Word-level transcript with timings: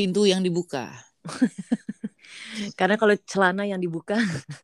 pintu 0.00 0.24
yang 0.24 0.40
dibuka. 0.40 0.88
Karena 2.80 2.96
kalau 2.96 3.12
celana 3.28 3.68
yang 3.68 3.76
dibuka, 3.76 4.16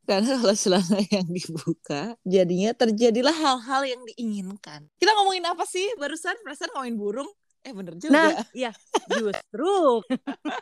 Karena 0.09 0.41
kalau 0.41 0.57
celana 0.57 0.97
yang 1.12 1.29
dibuka, 1.29 2.17
jadinya 2.25 2.73
terjadilah 2.73 3.36
hal-hal 3.36 3.83
yang 3.84 4.00
diinginkan. 4.08 4.88
Kita 4.96 5.12
ngomongin 5.12 5.44
apa 5.44 5.68
sih? 5.68 5.84
Barusan 6.00 6.41
perasaan 6.41 6.72
ngomongin 6.72 6.96
burung. 6.96 7.30
Eh 7.67 7.75
bener 7.75 7.99
juga. 7.99 8.14
nah, 8.14 8.30
ya 8.55 8.71
justru 9.11 9.98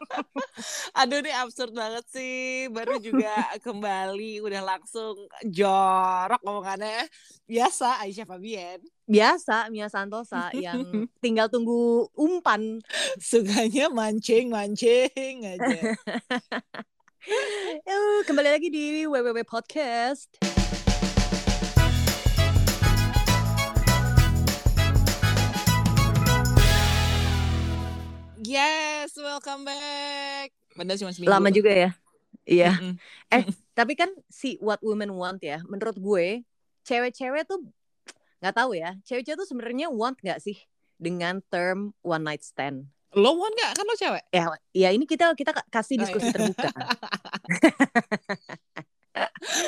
Aduh 1.04 1.20
ini 1.20 1.32
absurd 1.36 1.76
banget 1.76 2.04
sih. 2.08 2.72
Baru 2.72 2.96
juga 2.96 3.36
kembali 3.60 4.40
udah 4.40 4.62
langsung 4.64 5.28
jorok 5.44 6.40
ngomongannya. 6.40 7.04
Biasa 7.44 8.00
Aisyah 8.00 8.24
Fabian. 8.24 8.80
biasa 9.04 9.68
Mia 9.68 9.92
Santosa 9.92 10.48
yang 10.56 10.80
tinggal 11.24 11.52
tunggu 11.52 12.08
umpan. 12.16 12.80
Sukanya 13.20 13.92
mancing-mancing 13.92 15.44
aja. 15.44 15.92
Kembali 18.24 18.48
lagi 18.48 18.72
di 18.72 19.04
WWW 19.04 19.44
Podcast. 19.44 20.63
Yes, 28.54 29.10
welcome 29.18 29.66
back. 29.66 30.54
Padahal 30.78 30.98
cuma 31.02 31.10
seminggu. 31.10 31.30
Lama 31.34 31.48
juga 31.50 31.70
ya. 31.74 31.90
Iya. 32.46 32.72
Mm-mm. 32.78 33.50
Tapi 33.74 33.92
kan 33.98 34.10
si 34.30 34.54
What 34.62 34.78
Women 34.84 35.10
Want 35.18 35.40
ya, 35.42 35.58
menurut 35.66 35.98
gue 35.98 36.46
cewek-cewek 36.86 37.48
tuh 37.50 37.58
nggak 38.38 38.54
tahu 38.54 38.78
ya. 38.78 38.94
Cewek-cewek 39.02 39.38
tuh 39.42 39.48
sebenarnya 39.48 39.90
want 39.90 40.20
nggak 40.22 40.38
sih 40.38 40.54
dengan 41.00 41.42
term 41.50 41.90
one 42.04 42.22
night 42.22 42.44
stand? 42.46 42.86
Lo 43.14 43.38
want 43.38 43.54
gak? 43.54 43.78
Kan 43.78 43.86
lo 43.86 43.94
cewek. 43.94 44.22
Ya, 44.34 44.50
ya 44.74 44.88
ini 44.90 45.06
kita 45.06 45.30
kita 45.38 45.54
kasih 45.70 45.98
Oh, 45.98 46.00
diskusi 46.02 46.26
iya. 46.30 46.34
terbuka. 46.34 46.70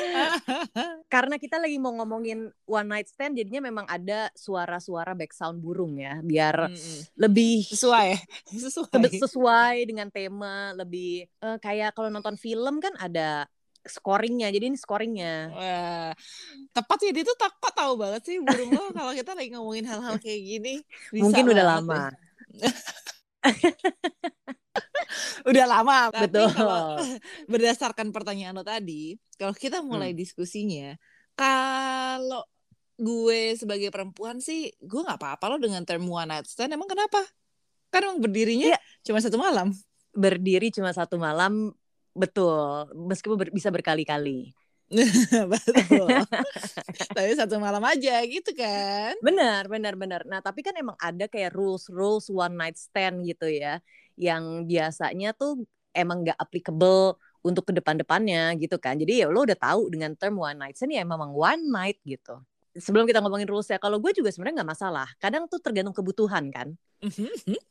Karena 1.13 1.35
kita 1.39 1.57
lagi 1.57 1.77
mau 1.79 1.93
ngomongin 1.95 2.47
one 2.67 2.87
night 2.87 3.07
stand, 3.07 3.37
jadinya 3.37 3.67
memang 3.67 3.85
ada 3.87 4.31
suara-suara 4.33 5.13
background 5.13 5.59
burung 5.59 5.99
ya, 5.99 6.19
biar 6.23 6.71
Mm-mm. 6.71 6.99
lebih 7.19 7.63
Sesuai. 7.67 8.17
Sesuai. 8.67 9.17
sesuai 9.19 9.77
dengan 9.87 10.07
tema, 10.11 10.75
lebih 10.75 11.27
eh, 11.27 11.57
kayak 11.59 11.95
kalau 11.95 12.11
nonton 12.11 12.35
film 12.35 12.79
kan 12.79 12.93
ada 12.99 13.47
scoringnya, 13.87 14.51
jadi 14.51 14.67
ini 14.67 14.77
scoringnya. 14.77 15.35
Wah, 15.55 16.11
tepat 16.75 16.97
sih 17.01 17.11
dia 17.15 17.23
tuh 17.23 17.37
tak 17.39 17.55
kok 17.57 17.71
tahu 17.71 17.95
banget 17.95 18.21
sih 18.27 18.37
burung 18.43 18.75
lo 18.75 18.91
kalau 18.91 19.11
kita 19.15 19.31
lagi 19.31 19.49
ngomongin 19.55 19.87
hal-hal 19.87 20.15
kayak 20.19 20.41
gini. 20.43 20.75
Bisa 21.15 21.23
Mungkin 21.23 21.45
udah 21.55 21.65
lama. 21.65 22.11
Udah 25.43 25.65
lama. 25.65 26.09
Tapi 26.09 26.27
Betul. 26.29 26.49
kalau 26.51 26.97
berdasarkan 27.51 28.09
pertanyaan 28.11 28.55
lo 28.55 28.63
tadi, 28.63 29.15
kalau 29.35 29.53
kita 29.53 29.81
mulai 29.81 30.11
Hmm. 30.11 30.19
diskusinya, 30.19 30.95
kalau 31.33 32.43
gue 32.95 33.53
sebagai 33.53 33.93
perempuan 33.93 34.41
sih, 34.41 34.73
gue 34.77 35.01
nggak 35.01 35.21
apa-apa 35.21 35.53
lo 35.53 35.57
dengan 35.61 35.85
term 35.85 36.03
one 36.03 36.27
night 36.27 36.49
stand. 36.49 36.73
Emang 36.73 36.89
kenapa? 36.89 37.21
Kan 37.87 38.09
emang 38.09 38.19
berdirinya 38.19 38.73
Iya. 38.73 38.79
cuma 39.05 39.21
satu 39.21 39.37
malam. 39.37 39.69
Berdiri 40.11 40.73
cuma 40.73 40.89
satu 40.91 41.15
malam, 41.15 41.69
betul. 42.11 42.89
Meskipun 43.05 43.37
ber- 43.37 43.53
bisa 43.53 43.69
berkali-kali. 43.69 44.51
Betul. 45.51 46.07
Tapi 47.11 47.35
satu 47.35 47.59
malam 47.59 47.83
aja 47.83 48.23
gitu 48.23 48.55
kan. 48.55 49.19
Benar, 49.19 49.67
benar, 49.67 49.99
benar. 49.99 50.23
Nah, 50.23 50.39
tapi 50.39 50.63
kan 50.63 50.71
emang 50.79 50.95
ada 50.95 51.27
kayak 51.27 51.51
rules 51.51 51.91
rules 51.91 52.31
one 52.31 52.55
night 52.55 52.79
stand 52.79 53.19
gitu 53.27 53.51
ya, 53.51 53.83
yang 54.17 54.65
biasanya 54.65 55.31
tuh 55.37 55.63
emang 55.93 56.25
nggak 56.25 56.37
applicable 56.37 57.17
untuk 57.45 57.69
ke 57.69 57.73
depan-depannya 57.77 58.57
gitu 58.59 58.75
kan. 58.81 58.97
Jadi 58.97 59.23
ya 59.23 59.31
lo 59.31 59.45
udah 59.47 59.57
tahu 59.57 59.93
dengan 59.93 60.13
term 60.17 60.37
one 60.37 60.57
night 60.57 60.75
stand 60.75 60.93
ya 60.93 61.05
memang 61.07 61.31
one 61.31 61.63
night 61.69 61.97
gitu. 62.03 62.41
Sebelum 62.77 63.09
kita 63.09 63.25
ngomongin 63.25 63.49
rules 63.49 63.65
ya, 63.73 63.81
kalau 63.81 63.97
gue 63.97 64.13
juga 64.13 64.29
sebenarnya 64.29 64.61
nggak 64.61 64.69
masalah. 64.77 65.07
Kadang 65.17 65.49
tuh 65.49 65.57
tergantung 65.57 65.97
kebutuhan 65.97 66.53
kan. 66.53 66.77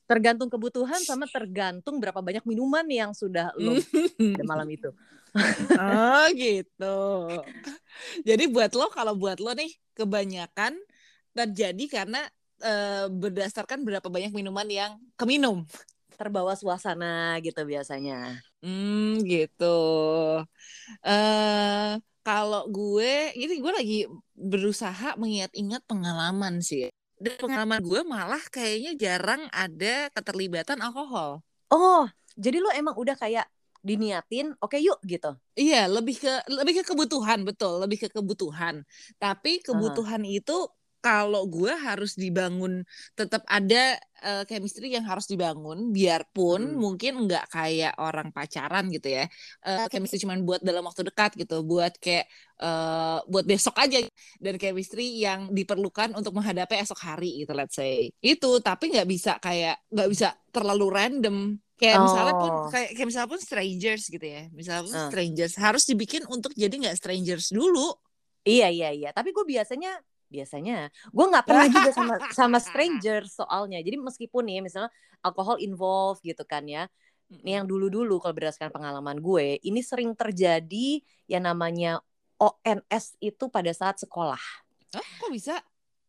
Tergantung 0.07 0.51
kebutuhan 0.51 0.99
sama 1.03 1.31
tergantung 1.31 2.03
berapa 2.03 2.19
banyak 2.19 2.43
minuman 2.43 2.83
yang 2.91 3.11
sudah 3.15 3.55
lo 3.55 3.79
pada 4.19 4.45
malam 4.47 4.67
itu. 4.67 4.91
Oh 5.79 6.27
gitu. 6.43 6.99
Jadi 8.27 8.45
buat 8.51 8.75
lo 8.75 8.91
kalau 8.91 9.15
buat 9.15 9.39
lo 9.39 9.55
nih 9.55 9.71
kebanyakan 9.95 10.75
terjadi 11.39 11.85
karena 11.87 12.27
eh, 12.63 13.07
berdasarkan 13.07 13.87
berapa 13.87 14.07
banyak 14.11 14.35
minuman 14.35 14.67
yang 14.67 14.99
keminum. 15.15 15.67
Terbawa 16.17 16.53
suasana 16.57 17.37
gitu 17.45 17.61
biasanya. 17.63 18.41
Hmm 18.65 19.21
gitu. 19.29 19.65
Eh 21.07 21.91
kalau 22.27 22.67
gue 22.67 23.31
ini 23.39 23.63
gue 23.63 23.73
lagi 23.73 23.99
berusaha 24.35 25.15
mengingat-ingat 25.21 25.83
pengalaman 25.87 26.59
sih. 26.59 26.91
Dan 27.17 27.39
pengalaman 27.41 27.81
gue 27.81 28.01
malah 28.05 28.43
kayaknya 28.53 28.93
jarang 28.99 29.43
ada 29.55 30.11
keterlibatan 30.13 30.83
alkohol. 30.85 31.41
Oh, 31.73 32.05
jadi 32.37 32.61
lo 32.61 32.69
emang 32.75 32.95
udah 32.99 33.17
kayak 33.17 33.47
diniatin, 33.87 34.53
oke 34.59 34.77
yuk 34.83 34.99
gitu. 35.07 35.39
Iya, 35.57 35.87
lebih 35.89 36.19
ke 36.21 36.33
lebih 36.51 36.83
ke 36.83 36.93
kebutuhan, 36.93 37.47
betul, 37.47 37.81
lebih 37.81 37.99
ke 38.03 38.09
kebutuhan. 38.13 38.83
Tapi 39.17 39.63
kebutuhan 39.65 40.23
itu 40.27 40.69
kalau 41.07 41.47
gue 41.47 41.71
harus 41.71 42.19
dibangun 42.19 42.83
tetap 43.15 43.47
ada 43.47 43.95
eh, 44.19 44.43
chemistry 44.45 44.91
yang 44.91 45.07
harus 45.07 45.29
dibangun 45.29 45.95
biarpun 45.95 46.73
Hmm. 46.73 46.81
mungkin 46.83 47.13
nggak 47.29 47.47
kayak 47.47 47.95
orang 48.01 48.35
pacaran 48.35 48.91
gitu 48.91 49.07
ya. 49.13 49.25
Eh, 49.63 49.87
chemistry 49.87 50.19
cuman 50.19 50.43
buat 50.43 50.65
dalam 50.65 50.83
waktu 50.83 51.07
dekat 51.07 51.39
gitu, 51.39 51.63
buat 51.63 51.95
kayak 52.01 52.27
eh, 52.59 53.19
buat 53.31 53.45
besok 53.47 53.77
aja 53.79 54.03
dan 54.41 54.55
chemistry 54.57 55.21
yang 55.21 55.53
diperlukan 55.53 56.17
untuk 56.17 56.33
menghadapi 56.35 56.75
esok 56.81 56.99
hari 57.07 57.45
gitu 57.45 57.53
let's 57.55 57.77
say. 57.77 58.11
Itu 58.19 58.59
tapi 58.59 58.91
nggak 58.91 59.07
bisa 59.07 59.33
kayak 59.39 59.79
nggak 59.93 60.09
bisa 60.11 60.29
terlalu 60.51 60.87
random. 60.91 61.39
Kayak 61.77 62.09
misalnya 62.09 62.35
pun 62.35 62.51
Oh. 62.57 62.69
kayak, 62.73 62.91
kayak 62.97 63.05
misalnya 63.07 63.29
pun 63.29 63.41
strangers 63.45 64.03
gitu 64.09 64.25
ya. 64.25 64.43
Misalnya 64.51 64.83
pun 64.89 64.95
Ah. 64.97 65.07
strangers 65.13 65.55
harus 65.61 65.85
dibikin 65.85 66.25
untuk 66.27 66.57
jadi 66.57 66.73
nggak 66.73 66.97
strangers 66.97 67.53
dulu. 67.53 67.93
Iya 68.43 68.73
iya 68.73 68.89
iya. 68.97 69.11
Tapi 69.13 69.37
gue 69.37 69.45
biasanya 69.45 69.93
biasanya 70.27 70.91
gue 71.11 71.27
nggak 71.27 71.47
pernah 71.47 71.67
juga 71.75 71.91
sama 71.95 72.15
sama 72.33 72.59
stranger 72.59 73.27
soalnya. 73.27 73.81
Jadi 73.83 73.97
meskipun 73.99 74.47
nih 74.47 74.61
misalnya 74.65 74.91
alkohol 75.23 75.59
involved 75.63 76.23
gitu 76.23 76.43
kan 76.47 76.67
ya. 76.67 76.87
Ini 77.27 77.63
yang 77.63 77.67
dulu-dulu 77.67 78.23
kalau 78.23 78.39
berdasarkan 78.39 78.71
pengalaman 78.71 79.19
gue, 79.19 79.59
ini 79.67 79.83
sering 79.83 80.15
terjadi 80.15 81.03
yang 81.27 81.43
namanya 81.43 81.99
ONS 82.39 83.19
itu 83.19 83.51
pada 83.51 83.75
saat 83.75 83.99
sekolah. 83.99 84.39
Hah, 84.95 85.07
kok 85.19 85.31
bisa? 85.35 85.59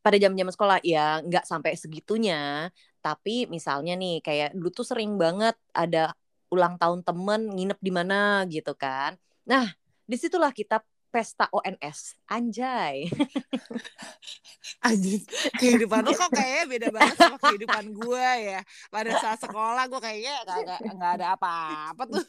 Pada 0.06 0.18
jam-jam 0.22 0.46
sekolah 0.54 0.78
ya 0.86 1.26
nggak 1.26 1.50
sampai 1.50 1.74
segitunya, 1.74 2.70
tapi 3.02 3.50
misalnya 3.50 3.98
nih 3.98 4.22
kayak 4.22 4.54
dulu 4.54 4.70
tuh 4.70 4.86
sering 4.86 5.18
banget 5.18 5.58
ada 5.74 6.14
ulang 6.54 6.80
tahun 6.80 7.04
temen 7.04 7.50
nginep 7.52 7.80
di 7.82 7.92
mana 7.92 8.46
gitu 8.48 8.78
kan. 8.78 9.18
Nah, 9.44 9.74
di 10.08 10.16
situlah 10.16 10.54
kita 10.54 10.80
pesta 11.12 11.50
ONS. 11.52 12.16
Anjay. 12.30 13.08
Anjir, 14.88 15.20
kehidupan 15.56 16.02
lo 16.02 16.12
kok 16.12 16.32
kayaknya 16.32 16.66
beda 16.68 16.88
banget 16.90 17.16
sama 17.20 17.38
kehidupan 17.38 17.84
gue 17.92 18.28
ya. 18.48 18.60
Pada 18.88 19.12
saat 19.20 19.40
sekolah 19.40 19.84
gue 19.86 20.00
kayaknya 20.00 20.36
nggak 20.44 20.58
nggak 20.64 20.80
nggak 20.96 21.12
ada 21.20 21.26
apa-apa 21.36 22.04
tuh. 22.08 22.24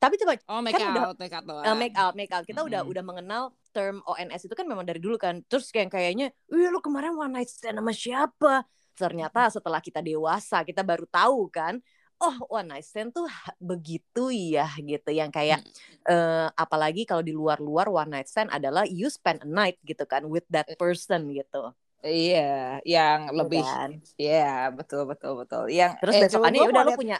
Tapi 0.00 0.14
coba 0.20 0.32
Oh 0.48 0.60
make 0.64 0.76
Kan 0.78 0.94
udah- 0.94 1.06
out, 1.12 1.16
make 1.18 1.34
out 1.34 1.44
uh, 1.44 1.76
make 1.76 1.96
out, 1.96 2.14
make 2.16 2.32
out. 2.32 2.44
Kita 2.44 2.64
udah 2.64 2.80
Mm-mm. 2.82 2.92
udah 2.94 3.02
mengenal 3.04 3.42
term 3.70 4.00
ONS 4.04 4.48
itu 4.48 4.54
kan 4.56 4.64
memang 4.64 4.84
dari 4.86 4.98
dulu 4.98 5.20
kan. 5.20 5.44
Terus 5.44 5.68
kayak 5.68 5.92
kayaknya, 5.92 6.32
"Wih, 6.48 6.72
lu 6.72 6.80
kemarin 6.80 7.12
one 7.14 7.32
night 7.32 7.50
stand 7.50 7.76
sama 7.76 7.92
siapa?" 7.92 8.64
Ternyata 8.98 9.46
setelah 9.52 9.78
kita 9.78 10.02
dewasa, 10.02 10.66
kita 10.66 10.82
baru 10.82 11.06
tahu 11.06 11.46
kan, 11.52 11.78
oh 12.18 12.36
one 12.50 12.68
night 12.68 12.84
stand 12.84 13.10
tuh 13.10 13.26
begitu 13.58 14.30
ya 14.30 14.66
gitu. 14.78 15.10
Yang 15.10 15.30
kayak 15.34 15.60
eh, 16.04 16.46
apalagi 16.54 17.06
kalau 17.06 17.22
di 17.22 17.30
luar-luar 17.32 17.86
one 17.88 18.10
night 18.10 18.28
stand 18.28 18.50
adalah 18.50 18.82
you 18.84 19.06
spend 19.08 19.42
a 19.42 19.48
night 19.48 19.78
gitu 19.82 20.02
kan 20.04 20.26
with 20.26 20.44
that 20.50 20.66
person 20.76 21.30
gitu. 21.32 21.70
Iya, 21.98 22.78
yang 22.86 23.26
Gitu 23.30 23.38
lebih, 23.42 23.62
kan. 23.66 23.90
iya 24.14 24.70
betul 24.70 25.02
betul 25.10 25.34
betul. 25.42 25.66
Yang 25.66 25.98
Terus 25.98 26.14
eh, 26.14 26.22
besokannya 26.30 26.58
coba 26.58 26.62
ya 26.62 26.70
udah 26.70 26.84
lihat- 26.86 27.00
punya 27.00 27.18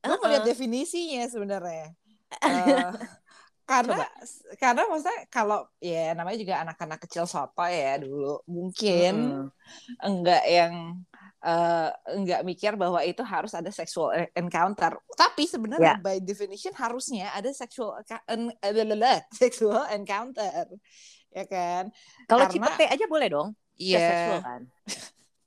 Gue 0.00 0.16
mau 0.16 0.28
lihat 0.32 0.42
Uh-uh. 0.42 0.50
definisinya 0.50 1.22
sebenarnya. 1.28 1.88
Eh, 2.40 2.90
karena 3.66 4.02
karena 4.58 4.82
maksudnya 4.90 5.18
kalau 5.30 5.62
ya 5.78 6.10
namanya 6.14 6.38
juga 6.42 6.54
anak-anak 6.62 6.98
kecil 7.06 7.22
soto 7.26 7.62
ya 7.62 8.02
dulu 8.02 8.42
mungkin 8.50 9.14
Mm-mm. 9.30 9.46
enggak 10.02 10.42
yang 10.46 10.74
eh, 11.40 11.88
enggak 12.16 12.40
mikir 12.44 12.76
bahwa 12.76 13.00
itu 13.04 13.24
harus 13.24 13.52
ada 13.56 13.68
sexual 13.72 14.12
encounter. 14.36 14.96
Tapi 15.16 15.44
sebenarnya 15.48 15.98
by 16.00 16.20
definition 16.20 16.72
harusnya 16.76 17.32
ada 17.32 17.48
sexual 17.52 17.96
en- 18.28 18.54
eh, 18.60 19.20
sexual 19.40 19.84
encounter. 19.92 20.68
Ya 21.30 21.44
kan? 21.46 21.88
Kalau 22.28 22.46
Karena- 22.48 22.74
cipete 22.76 22.84
aja 22.90 23.04
boleh 23.08 23.28
dong. 23.30 23.48
Iya. 23.80 23.98
Seksual 24.04 24.40
kan. 24.44 24.62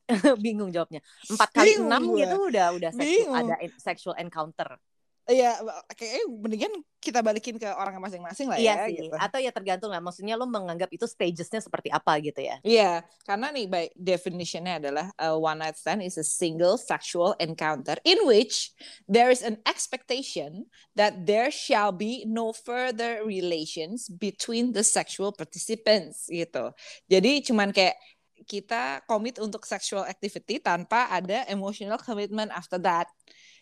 bingung 0.44 0.68
jawabnya 0.68 1.00
empat 1.32 1.50
kali 1.56 1.80
enam 1.80 2.04
gitu 2.20 2.36
udah 2.52 2.76
udah 2.76 2.92
Bingung. 2.92 3.34
ada 3.40 3.56
sexual 3.80 4.20
encounter 4.20 4.76
Iya, 5.24 5.56
kayaknya 5.96 6.24
mendingan 6.30 6.74
kita 7.04 7.20
balikin 7.20 7.60
ke 7.60 7.68
orang 7.68 8.00
masing-masing 8.00 8.48
lah 8.48 8.56
iya 8.56 8.80
ya. 8.80 8.88
sih 8.88 8.96
gitu. 8.96 9.16
atau 9.20 9.40
ya 9.44 9.52
tergantung 9.52 9.92
lah 9.92 10.00
maksudnya 10.00 10.40
lo 10.40 10.48
menganggap 10.48 10.88
itu 10.88 11.04
stagesnya 11.04 11.60
seperti 11.60 11.92
apa 11.92 12.16
gitu 12.24 12.40
ya 12.40 12.56
Iya, 12.64 13.04
karena 13.28 13.52
nih 13.52 13.68
by 13.68 13.86
definitionnya 13.92 14.80
adalah 14.80 15.12
a 15.20 15.36
one 15.36 15.60
night 15.60 15.76
stand 15.76 16.00
is 16.00 16.16
a 16.16 16.24
single 16.24 16.80
sexual 16.80 17.36
encounter 17.44 18.00
in 18.08 18.24
which 18.24 18.72
there 19.12 19.28
is 19.28 19.44
an 19.44 19.60
expectation 19.68 20.64
that 20.96 21.28
there 21.28 21.52
shall 21.52 21.92
be 21.92 22.24
no 22.24 22.56
further 22.56 23.20
relations 23.28 24.08
between 24.08 24.72
the 24.72 24.86
sexual 24.86 25.36
participants 25.36 26.32
gitu. 26.32 26.72
Jadi 27.12 27.44
cuman 27.44 27.76
kayak 27.76 28.00
kita 28.46 29.02
komit 29.10 29.40
untuk 29.42 29.64
sexual 29.66 30.06
activity 30.06 30.60
tanpa 30.62 31.10
ada 31.10 31.44
emotional 31.50 31.98
commitment 32.00 32.52
after 32.54 32.78
that. 32.80 33.08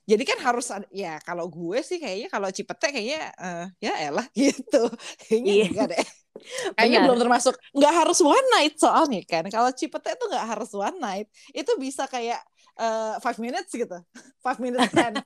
Jadi 0.09 0.23
kan 0.25 0.39
harus 0.41 0.67
ada, 0.73 0.87
ya 0.89 1.21
kalau 1.21 1.45
gue 1.47 1.79
sih 1.85 2.01
kayaknya 2.01 2.27
kalau 2.27 2.49
Cipete 2.49 2.89
kayaknya 2.89 3.21
eh, 3.37 3.65
ya 3.79 3.93
elah 4.09 4.27
gitu. 4.37 4.89
Kayaknya 5.29 5.53
Iya. 5.53 5.65
enggak 5.69 5.87
deh. 5.95 6.05
Kayaknya 6.75 6.99
Benar. 6.99 7.05
belum 7.05 7.17
termasuk 7.21 7.53
nggak 7.75 7.93
harus 8.01 8.19
one 8.23 8.47
night 8.57 8.73
soalnya 8.79 9.21
kan. 9.29 9.45
Kalau 9.51 9.69
Cipete 9.71 10.17
tuh 10.17 10.27
nggak 10.31 10.47
harus 10.57 10.71
one 10.73 10.97
night. 10.97 11.27
Itu 11.53 11.77
bisa 11.77 12.09
kayak 12.09 12.41
eh, 12.81 13.15
five 13.21 13.37
minutes 13.39 13.71
gitu. 13.71 13.97
Five 14.45 14.57
minutes 14.57 14.89
stand. 14.89 15.21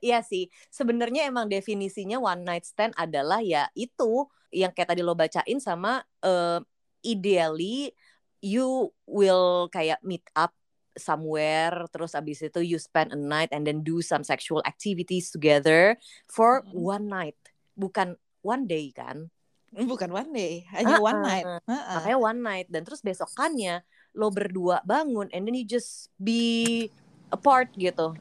Iya 0.00 0.20
sih, 0.24 0.48
sebenarnya 0.72 1.28
emang 1.28 1.48
definisinya 1.48 2.16
one 2.20 2.44
night 2.44 2.64
stand 2.64 2.92
adalah 2.96 3.40
ya 3.44 3.68
itu 3.76 4.24
yang 4.52 4.72
kayak 4.72 4.92
tadi 4.96 5.00
lo 5.04 5.12
bacain 5.16 5.58
sama 5.60 6.00
eh, 6.24 6.60
ideally 7.02 7.92
you 8.42 8.90
will 9.06 9.70
kayak 9.70 10.02
meet 10.02 10.26
up 10.34 10.50
somewhere 10.92 11.88
terus 11.88 12.12
abis 12.12 12.44
itu 12.44 12.60
you 12.60 12.76
spend 12.76 13.14
a 13.14 13.18
night 13.18 13.48
and 13.48 13.64
then 13.64 13.80
do 13.80 14.04
some 14.04 14.20
sexual 14.20 14.60
activities 14.68 15.32
together 15.32 15.96
for 16.28 16.60
Mm. 16.68 16.76
one 16.76 17.06
night 17.08 17.38
bukan 17.72 18.18
one 18.44 18.68
day 18.68 18.92
kan 18.92 19.30
Bukan 19.72 20.12
one 20.12 20.28
day, 20.36 20.68
hanya 20.68 21.00
one 21.00 21.16
Uh-uh. 21.16 21.32
night. 21.32 21.46
Heeh. 21.64 21.94
makanya 21.96 22.18
one 22.20 22.40
night 22.44 22.66
dan 22.68 22.84
terus 22.84 23.00
besokannya 23.00 23.80
lo 24.12 24.28
berdua 24.28 24.84
bangun 24.84 25.32
and 25.32 25.48
then 25.48 25.56
you 25.56 25.64
just 25.64 26.12
be 26.20 26.92
apart 27.32 27.72
gitu 27.72 28.12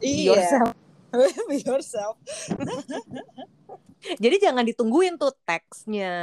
Be 0.00 0.24
Iya. 0.24 0.32
yourself 0.32 0.72
Be 1.52 1.56
yourself. 1.60 2.16
Jadi 4.22 4.36
jangan 4.38 4.62
ditungguin 4.64 5.16
tuh 5.16 5.32
teksnya, 5.44 6.14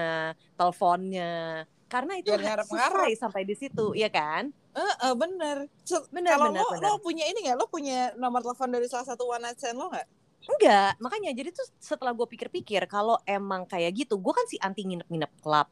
teleponnya, 0.56 1.66
karena 1.94 2.14
itu 2.18 2.34
ngarep-ngarep. 2.34 2.66
selesai 2.66 3.12
sampai 3.22 3.46
di 3.46 3.54
situ, 3.54 3.94
ya 3.94 4.10
kan? 4.10 4.50
Heeh, 4.74 5.14
bener. 5.14 5.70
So, 5.86 6.02
Bener, 6.10 6.34
kalau 6.34 6.50
bener, 6.50 6.66
lo, 6.66 6.70
bener. 6.74 6.90
lo 6.90 6.98
punya 7.06 7.30
ini 7.30 7.46
nggak? 7.46 7.58
Lo 7.62 7.70
punya 7.70 8.10
nomor 8.18 8.42
telepon 8.42 8.74
dari 8.74 8.90
salah 8.90 9.06
satu 9.06 9.30
one 9.30 9.46
night 9.46 9.62
stand 9.62 9.78
lo 9.78 9.94
nggak? 9.94 10.08
Enggak, 10.44 11.00
makanya 11.00 11.32
jadi 11.38 11.56
tuh 11.56 11.70
setelah 11.80 12.12
gue 12.12 12.28
pikir-pikir, 12.28 12.84
kalau 12.90 13.16
emang 13.24 13.64
kayak 13.64 13.96
gitu, 13.96 14.18
gue 14.20 14.34
kan 14.34 14.44
si 14.50 14.58
anti 14.60 14.84
nginep-nginep 14.84 15.32
klub. 15.40 15.70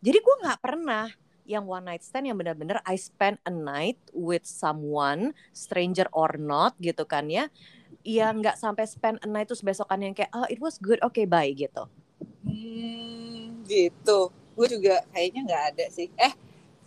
Jadi 0.00 0.18
gue 0.22 0.34
nggak 0.46 0.60
pernah 0.62 1.10
yang 1.44 1.68
one 1.68 1.84
night 1.84 2.00
stand 2.00 2.30
yang 2.30 2.38
benar-benar 2.40 2.80
I 2.88 2.96
spend 2.96 3.36
a 3.44 3.52
night 3.52 4.00
with 4.16 4.48
someone, 4.48 5.36
stranger 5.52 6.08
or 6.14 6.40
not 6.40 6.72
gitu 6.80 7.04
kan 7.04 7.28
ya. 7.28 7.52
Ya 8.00 8.32
nggak 8.32 8.56
sampai 8.56 8.88
spend 8.88 9.20
a 9.20 9.28
night 9.28 9.50
terus 9.50 9.60
besokan 9.60 10.00
yang 10.00 10.14
kayak, 10.16 10.32
oh 10.32 10.48
it 10.48 10.62
was 10.62 10.80
good, 10.80 11.02
oke 11.04 11.20
bye 11.28 11.50
gitu. 11.52 11.84
Hmm, 12.46 13.60
gitu. 13.68 14.32
Gue 14.54 14.66
juga 14.70 15.02
kayaknya 15.10 15.40
nggak 15.46 15.64
ada 15.74 15.84
sih. 15.90 16.08
Eh, 16.14 16.32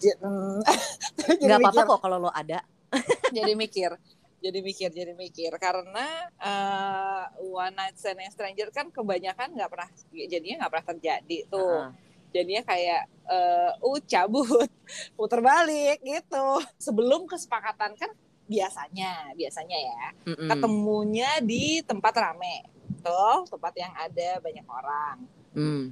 hmm, 0.01 0.59
jadi 1.39 1.43
Nggak 1.43 1.59
apa-apa 1.63 1.81
kok 1.95 1.99
kalau 2.03 2.17
lo 2.17 2.31
ada. 2.31 2.63
jadi 3.35 3.53
mikir 3.53 3.91
jadi 4.37 4.59
mikir 4.61 4.89
jadi 4.93 5.13
mikir 5.17 5.51
karena 5.57 6.29
eh, 6.39 7.23
one 7.41 7.73
night 7.73 7.97
stand 7.97 8.21
yang 8.21 8.31
stranger 8.31 8.69
kan 8.69 8.87
kebanyakan 8.93 9.57
nggak 9.57 9.69
pernah 9.69 9.89
jadinya 10.13 10.55
nggak 10.63 10.71
pernah 10.71 10.87
terjadi 10.95 11.37
tuh 11.49 11.67
Heeh. 11.83 11.89
jadinya 12.31 12.63
kayak 12.63 13.01
eh 13.27 13.71
uh 13.75 13.99
cabut 14.07 14.69
puter 15.19 15.43
balik 15.43 15.99
gitu 15.99 16.63
sebelum 16.79 17.27
kesepakatan 17.27 17.97
kan 17.99 18.11
biasanya 18.47 19.35
biasanya 19.35 19.77
ya 19.83 20.05
Mm-mm. 20.23 20.47
ketemunya 20.47 21.43
di 21.43 21.83
tempat 21.83 22.15
rame 22.15 22.63
tuh 23.03 23.43
tempat 23.51 23.73
yang 23.75 23.91
ada 23.97 24.39
banyak 24.39 24.67
orang 24.67 25.17
Mm. 25.57 25.89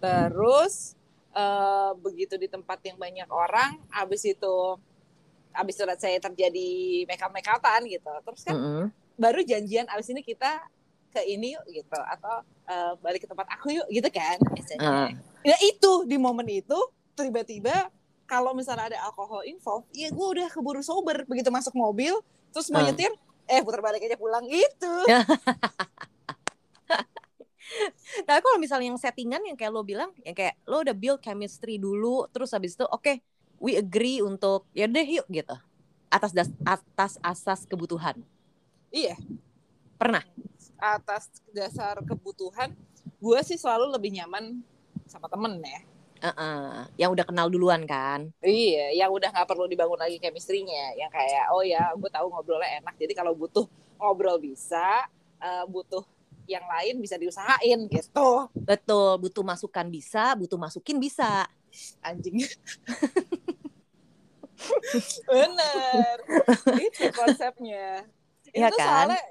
Terus 0.00 0.96
eh, 1.32 1.90
begitu 1.98 2.36
di 2.36 2.46
tempat 2.46 2.78
yang 2.84 2.96
banyak 2.96 3.28
orang, 3.28 3.80
abis 3.90 4.24
itu 4.28 4.56
abis 5.52 5.74
itu 5.76 5.84
let's 5.84 6.00
say 6.00 6.16
terjadi 6.16 6.70
make 7.04 7.20
up 7.20 7.32
make 7.32 7.44
upan 7.44 7.84
gitu. 7.84 8.12
Terus 8.24 8.42
kan 8.44 8.56
Mm-mm. 8.56 8.84
baru 9.16 9.40
janjian 9.44 9.84
abis 9.88 10.08
ini 10.12 10.24
kita 10.24 10.64
ke 11.12 11.20
ini 11.28 11.52
yuk 11.52 11.64
gitu 11.68 11.98
atau 12.00 12.40
eh, 12.64 12.92
balik 13.04 13.24
ke 13.24 13.28
tempat 13.28 13.44
aku 13.52 13.68
yuk 13.76 13.88
gitu 13.92 14.08
kan 14.08 14.40
biasanya. 14.52 14.80
Ah. 14.80 15.08
Ya 15.44 15.56
itu 15.60 16.08
di 16.08 16.16
momen 16.16 16.48
itu 16.48 16.78
tiba-tiba 17.12 17.92
kalau 18.24 18.56
misalnya 18.56 18.96
ada 18.96 18.98
alkohol 19.04 19.44
involved, 19.44 19.92
ya 19.92 20.08
gue 20.08 20.26
udah 20.40 20.48
keburu 20.48 20.80
sober 20.80 21.28
begitu 21.28 21.52
masuk 21.52 21.76
mobil, 21.76 22.16
terus 22.48 22.72
mau 22.72 22.80
Ah. 22.80 22.88
nyetir, 22.88 23.12
eh 23.44 23.60
putar 23.60 23.84
balik 23.84 24.00
aja 24.00 24.16
pulang 24.16 24.48
gitu. 24.48 24.94
Tapi 28.32 28.40
kalau 28.40 28.56
misalnya 28.56 28.88
yang 28.88 28.96
settingan 28.96 29.44
yang 29.44 29.56
kayak 29.60 29.72
lo 29.76 29.84
bilang, 29.84 30.08
yang 30.24 30.32
kayak 30.32 30.56
lo 30.64 30.80
udah 30.80 30.96
build 30.96 31.20
chemistry 31.20 31.76
dulu, 31.76 32.24
terus 32.32 32.48
habis 32.56 32.72
itu 32.72 32.88
oke, 32.88 33.20
we 33.60 33.76
agree 33.76 34.24
untuk 34.24 34.64
ya 34.72 34.88
deh 34.88 35.04
yuk 35.04 35.28
gitu. 35.28 35.52
Atas 36.08 36.32
das, 36.32 36.48
atas 36.64 37.20
asas 37.20 37.68
kebutuhan. 37.68 38.16
Iya. 38.88 39.20
Pernah? 40.00 40.24
atas 40.82 41.30
dasar 41.54 42.02
kebutuhan 42.02 42.74
gue 43.22 43.38
sih 43.46 43.54
selalu 43.54 43.94
lebih 43.94 44.10
nyaman 44.18 44.58
sama 45.06 45.30
temen 45.30 45.62
ya 45.62 45.80
Heeh. 46.22 46.86
Yang 46.98 47.10
udah 47.18 47.26
kenal 47.26 47.46
duluan 47.50 47.82
kan. 47.86 48.30
iya 48.42 48.90
yang 48.94 49.10
udah 49.14 49.30
nggak 49.30 49.46
perlu 49.46 49.66
dibangun 49.66 49.98
lagi 49.98 50.18
chemistry-nya 50.18 50.94
yang 50.98 51.10
kayak 51.10 51.50
oh 51.54 51.62
ya 51.62 51.90
gue 51.94 52.10
tahu 52.10 52.30
ngobrolnya 52.30 52.82
enak 52.82 52.94
jadi 52.98 53.14
kalau 53.14 53.34
butuh 53.34 53.66
ngobrol 53.98 54.38
bisa 54.42 55.06
eh, 55.42 55.64
butuh 55.66 56.02
yang 56.46 56.64
lain 56.66 56.98
bisa 57.02 57.16
diusahain 57.18 57.86
gitu. 57.88 58.30
Betul, 58.54 59.18
butuh 59.22 59.44
masukan 59.44 59.86
bisa, 59.88 60.34
butuh 60.38 60.58
masukin 60.58 60.98
bisa. 60.98 61.46
anjing. 62.04 62.36
Bener. 65.32 66.16
Itu 66.78 67.10
konsepnya. 67.10 68.06
Itu 68.52 68.76
kan? 68.76 69.08
soalnya 69.08 69.22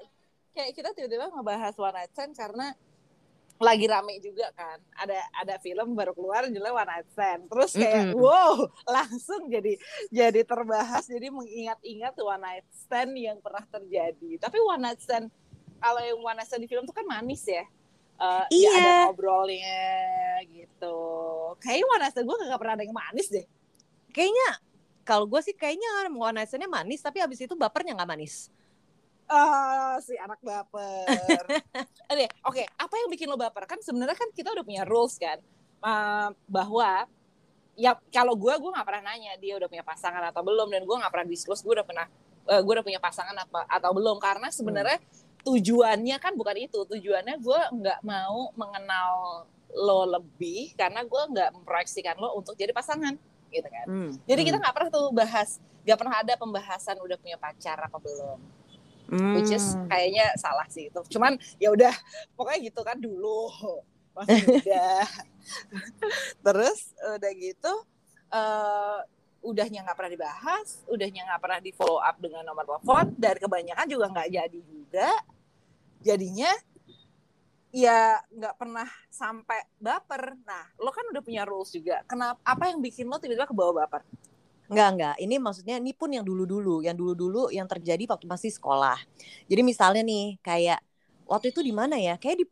kayak 0.52 0.72
kita 0.76 0.90
tiba-tiba 0.92 1.32
ngebahas 1.32 1.74
one 1.78 1.94
night 1.96 2.12
stand 2.12 2.34
karena 2.36 2.76
lagi 3.62 3.86
rame 3.86 4.18
juga 4.18 4.50
kan. 4.58 4.82
Ada 4.98 5.22
ada 5.38 5.54
film 5.62 5.94
baru 5.94 6.12
keluar 6.12 6.50
judulnya 6.50 6.74
one 6.74 6.90
night 6.90 7.08
stand. 7.14 7.46
Terus 7.46 7.70
kayak 7.78 8.10
Mm-mm. 8.10 8.18
wow 8.18 8.66
langsung 8.98 9.46
jadi 9.46 9.78
jadi 10.10 10.40
terbahas 10.42 11.06
jadi 11.06 11.30
mengingat-ingat 11.30 12.14
one 12.18 12.42
night 12.42 12.66
stand 12.74 13.14
yang 13.14 13.38
pernah 13.38 13.62
terjadi. 13.70 14.30
Tapi 14.42 14.58
one 14.58 14.82
night 14.82 15.00
stand 15.00 15.30
kalau 15.82 16.00
yang 16.00 16.18
stand 16.46 16.62
di 16.62 16.68
film 16.70 16.86
tuh 16.86 16.94
kan 16.94 17.04
manis 17.04 17.42
ya 17.44 17.66
Eh, 18.22 18.44
ya 18.54 18.70
ada 18.70 18.78
Iya. 18.78 18.98
ngobrolnya 19.10 19.82
gitu 20.46 20.98
kayaknya 21.58 22.06
stand 22.14 22.26
gue 22.30 22.36
gak 22.46 22.60
pernah 22.62 22.74
ada 22.78 22.84
yang 22.86 22.94
manis 22.94 23.26
deh 23.26 23.46
Kayaknya 24.12 24.48
kalau 25.02 25.26
gue 25.26 25.40
sih 25.42 25.56
kayaknya 25.56 25.88
stand-nya 26.46 26.70
manis, 26.70 27.02
tapi 27.02 27.18
habis 27.18 27.40
itu 27.42 27.56
bapernya 27.58 27.98
nggak 27.98 28.10
manis. 28.12 28.52
Ah, 29.26 29.96
si 30.04 30.14
anak 30.20 30.38
baper. 30.44 31.42
Oke, 32.12 32.28
oke. 32.44 32.62
Apa 32.76 32.94
yang 33.00 33.08
bikin 33.08 33.24
lo 33.32 33.40
baper? 33.40 33.64
Kan 33.64 33.80
sebenarnya 33.80 34.12
kan 34.12 34.28
kita 34.36 34.52
udah 34.52 34.60
punya 34.60 34.84
rules 34.84 35.16
kan, 35.16 35.40
Eh, 35.82 36.28
bahwa 36.44 37.08
ya 37.72 37.96
kalau 38.12 38.36
gue 38.36 38.52
gue 38.52 38.70
nggak 38.70 38.84
pernah 38.84 39.02
nanya 39.10 39.32
dia 39.40 39.56
udah 39.56 39.64
punya 39.66 39.80
pasangan 39.80 40.20
atau 40.28 40.44
belum 40.44 40.68
dan 40.68 40.84
gue 40.84 40.96
nggak 41.00 41.08
pernah 41.08 41.24
disclose 41.26 41.64
gue 41.64 41.72
udah 41.72 41.86
pernah 41.88 42.04
eh, 42.52 42.60
gue 42.60 42.72
udah 42.76 42.84
punya 42.84 43.00
pasangan 43.00 43.32
apa 43.32 43.64
atau 43.64 43.90
belum 43.96 44.20
karena 44.20 44.52
sebenarnya 44.52 45.00
tujuannya 45.42 46.16
kan 46.22 46.32
bukan 46.38 46.56
itu 46.58 46.86
tujuannya 46.86 47.36
gue 47.42 47.60
nggak 47.82 48.00
mau 48.06 48.54
mengenal 48.54 49.44
lo 49.72 50.04
lebih 50.06 50.76
karena 50.78 51.02
gue 51.02 51.22
nggak 51.32 51.50
memproyeksikan 51.56 52.14
lo 52.20 52.38
untuk 52.38 52.54
jadi 52.54 52.70
pasangan 52.70 53.16
gitu 53.52 53.68
kan. 53.68 53.86
Hmm. 53.86 54.12
jadi 54.24 54.40
kita 54.48 54.56
nggak 54.62 54.74
pernah 54.74 54.90
tuh 54.90 55.12
bahas 55.12 55.60
nggak 55.84 55.98
pernah 55.98 56.16
ada 56.24 56.34
pembahasan 56.38 56.96
udah 57.02 57.16
punya 57.20 57.36
pacar 57.36 57.76
apa 57.76 57.98
belum. 58.00 58.40
Hmm. 59.12 59.36
which 59.36 59.52
is 59.52 59.76
kayaknya 59.92 60.32
salah 60.40 60.64
sih 60.72 60.88
itu. 60.88 61.00
Cuman 61.12 61.36
ya 61.60 61.68
udah 61.68 61.92
pokoknya 62.32 62.72
gitu 62.72 62.80
kan 62.80 62.96
dulu. 62.96 63.52
Masih 64.16 64.40
muda. 64.48 64.88
Terus 66.48 66.96
udah 66.96 67.32
gitu 67.36 67.72
eh 68.32 69.00
udahnya 69.42 69.82
nggak 69.82 69.96
pernah 69.98 70.12
dibahas 70.14 70.86
udahnya 70.86 71.26
nggak 71.26 71.40
pernah 71.42 71.58
di 71.58 71.70
follow 71.74 71.98
up 71.98 72.16
dengan 72.22 72.46
nomor 72.46 72.62
telepon 72.62 73.10
dan 73.18 73.34
kebanyakan 73.42 73.86
juga 73.90 74.06
nggak 74.14 74.30
jadi 74.30 74.60
juga 74.62 75.10
jadinya 76.02 76.50
ya 77.72 78.20
nggak 78.28 78.54
pernah 78.60 78.84
sampai 79.08 79.64
baper 79.80 80.36
nah 80.44 80.68
lo 80.76 80.92
kan 80.92 81.08
udah 81.08 81.22
punya 81.24 81.48
rules 81.48 81.72
juga 81.72 82.04
kenapa 82.04 82.36
apa 82.44 82.68
yang 82.68 82.84
bikin 82.84 83.08
lo 83.08 83.16
tiba-tiba 83.16 83.48
ke 83.48 83.56
bawah 83.56 83.86
baper 83.86 84.04
Enggak, 84.72 84.88
enggak. 84.96 85.16
Ini 85.20 85.34
maksudnya 85.36 85.76
ini 85.76 85.92
pun 85.92 86.08
yang 86.08 86.24
dulu-dulu, 86.24 86.80
yang 86.80 86.96
dulu-dulu 86.96 87.52
yang 87.52 87.68
terjadi 87.68 88.08
waktu 88.08 88.24
masih 88.24 88.48
sekolah. 88.56 88.96
Jadi 89.44 89.60
misalnya 89.60 90.00
nih 90.00 90.40
kayak 90.40 90.80
waktu 91.28 91.52
itu 91.52 91.60
di 91.60 91.76
mana 91.76 92.00
ya? 92.00 92.16
Kayak 92.16 92.40
di 92.40 92.46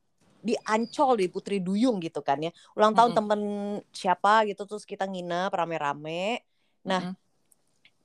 di 0.53 0.55
Ancol 0.69 1.21
di 1.21 1.27
Putri 1.33 1.65
Duyung 1.65 1.97
gitu 1.97 2.21
kan 2.21 2.37
ya. 2.45 2.53
Ulang 2.77 2.93
tahun 2.93 3.17
mm 3.17 3.17
-hmm. 3.17 3.29
temen 3.33 3.41
siapa 3.89 4.45
gitu 4.53 4.69
terus 4.69 4.85
kita 4.85 5.09
nginep 5.09 5.49
rame-rame. 5.49 6.45
Nah, 6.85 7.01
mm 7.09 7.17
-hmm. 7.17 7.30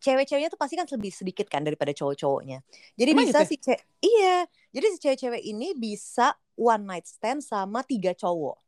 Cewek-ceweknya 0.06 0.54
tuh 0.54 0.62
pasti 0.62 0.78
kan 0.78 0.86
lebih 0.86 1.10
sedikit 1.10 1.50
kan 1.50 1.66
daripada 1.66 1.90
cowok-cowoknya. 1.90 2.62
Jadi 2.94 3.12
Emang 3.18 3.26
bisa 3.26 3.42
gitu? 3.42 3.50
Si 3.50 3.56
cewek 3.58 3.82
iya, 4.06 4.46
jadi 4.70 4.86
si 4.94 4.98
cewek-cewek 5.02 5.42
ini 5.42 5.74
bisa 5.74 6.38
one 6.54 6.86
night 6.86 7.10
stand 7.10 7.42
sama 7.42 7.82
tiga 7.82 8.14
cowok. 8.14 8.62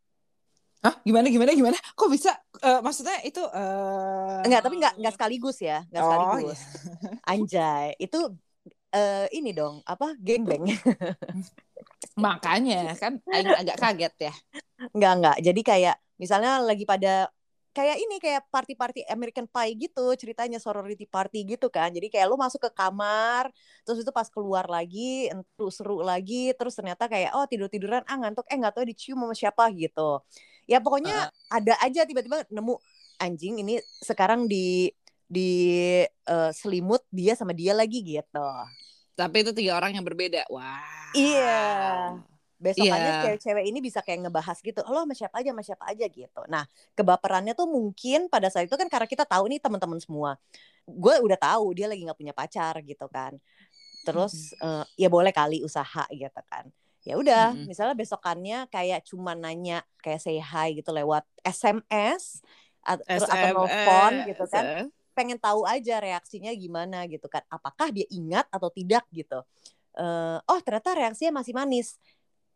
Hah? 0.82 0.96
Gimana 1.06 1.30
gimana 1.30 1.52
gimana? 1.54 1.78
Kok 1.94 2.10
bisa? 2.10 2.34
Uh, 2.62 2.82
maksudnya 2.82 3.22
itu 3.22 3.42
uh... 3.42 4.42
enggak, 4.46 4.62
tapi 4.66 4.76
enggak 4.82 4.94
enggak 4.98 5.14
sekaligus 5.14 5.58
ya, 5.62 5.86
enggak 5.90 6.02
oh, 6.02 6.10
sekaligus. 6.10 6.60
Iya. 6.62 7.10
Anjay, 7.34 7.88
itu 8.02 8.20
uh, 8.94 9.26
ini 9.34 9.52
dong, 9.54 9.82
apa? 9.86 10.14
Gengbeng. 10.18 10.66
Makanya 12.24 12.98
kan 12.98 13.22
agak 13.34 13.78
kaget 13.78 14.14
ya. 14.30 14.34
Enggak 14.94 15.14
enggak. 15.22 15.38
Jadi 15.42 15.62
kayak 15.62 15.96
misalnya 16.18 16.62
lagi 16.62 16.86
pada 16.86 17.30
kayak 17.78 17.98
ini 18.02 18.18
kayak 18.18 18.50
party-party 18.50 19.06
American 19.06 19.46
Pie 19.46 19.78
gitu 19.78 20.18
ceritanya 20.18 20.58
sorority 20.58 21.06
party 21.06 21.46
gitu 21.46 21.70
kan 21.70 21.94
jadi 21.94 22.10
kayak 22.10 22.26
lu 22.26 22.34
masuk 22.34 22.58
ke 22.66 22.72
kamar 22.74 23.54
terus 23.86 24.02
itu 24.02 24.10
pas 24.10 24.26
keluar 24.34 24.66
lagi 24.66 25.30
terus 25.54 25.78
seru 25.78 26.02
lagi 26.02 26.58
terus 26.58 26.74
ternyata 26.74 27.06
kayak 27.06 27.38
oh 27.38 27.46
tidur 27.46 27.70
tiduran 27.70 28.02
ah 28.10 28.18
ngantuk 28.18 28.50
eh 28.50 28.58
nggak 28.58 28.74
tahu 28.74 28.90
dicium 28.90 29.22
sama 29.22 29.38
siapa 29.38 29.70
gitu 29.78 30.26
ya 30.66 30.82
pokoknya 30.82 31.30
uh. 31.30 31.54
ada 31.54 31.78
aja 31.86 32.02
tiba-tiba 32.10 32.50
nemu 32.50 32.74
anjing 33.22 33.62
ini 33.62 33.78
sekarang 34.02 34.50
di 34.50 34.90
di 35.30 36.02
uh, 36.26 36.50
selimut 36.50 37.06
dia 37.14 37.38
sama 37.38 37.54
dia 37.54 37.78
lagi 37.78 38.02
gitu 38.02 38.50
tapi 39.18 39.42
itu 39.42 39.50
tiga 39.50 39.74
orang 39.74 39.98
yang 39.98 40.06
berbeda. 40.06 40.46
Wah. 40.54 41.10
Iya. 41.18 42.22
Besokannya 42.58 43.12
yeah. 43.14 43.24
cewek-cewek 43.24 43.66
ini 43.70 43.80
bisa 43.86 44.02
kayak 44.02 44.28
ngebahas 44.28 44.58
gitu, 44.66 44.82
lo 44.90 45.06
sama 45.06 45.14
siapa 45.14 45.36
aja, 45.38 45.50
sama 45.54 45.64
siapa 45.64 45.86
aja 45.94 46.06
gitu. 46.10 46.42
Nah, 46.50 46.66
kebaperannya 46.98 47.54
tuh 47.54 47.70
mungkin 47.70 48.28
pada 48.34 48.50
saat 48.50 48.66
itu 48.66 48.74
kan 48.74 48.90
karena 48.90 49.06
kita 49.06 49.30
tahu 49.30 49.46
nih 49.50 49.62
teman-teman 49.62 50.02
semua. 50.02 50.42
Gue 50.90 51.22
udah 51.22 51.38
tahu 51.38 51.78
dia 51.78 51.86
lagi 51.86 52.02
nggak 52.02 52.18
punya 52.18 52.34
pacar 52.34 52.82
gitu 52.82 53.06
kan. 53.08 53.38
Terus 54.02 54.58
mm 54.58 54.62
-hmm. 54.62 54.82
uh, 54.82 54.86
ya 54.98 55.08
boleh 55.08 55.30
kali 55.30 55.62
usaha 55.62 56.04
gitu 56.10 56.42
kan. 56.50 56.66
Ya 57.06 57.16
udah, 57.16 57.54
mm 57.54 57.58
-hmm. 57.62 57.68
misalnya 57.70 57.96
besokannya 57.96 58.58
kayak 58.74 59.06
cuma 59.06 59.38
nanya 59.38 59.86
kayak 60.02 60.20
say 60.20 60.42
hi 60.42 60.76
gitu 60.76 60.90
lewat 60.90 61.24
SMS 61.46 62.42
atau, 62.88 63.04
atau 63.28 63.48
nelfon 63.68 64.14
gitu 64.32 64.46
kan 64.48 64.88
pengen 65.12 65.42
tahu 65.42 65.66
aja 65.66 65.98
reaksinya 65.98 66.54
gimana 66.54 67.10
gitu 67.10 67.26
kan 67.26 67.42
apakah 67.50 67.90
dia 67.90 68.06
ingat 68.14 68.46
atau 68.54 68.70
tidak 68.70 69.02
gitu 69.10 69.42
uh, 69.98 70.38
oh 70.46 70.60
ternyata 70.62 70.94
reaksinya 70.94 71.42
masih 71.42 71.58
manis 71.58 71.98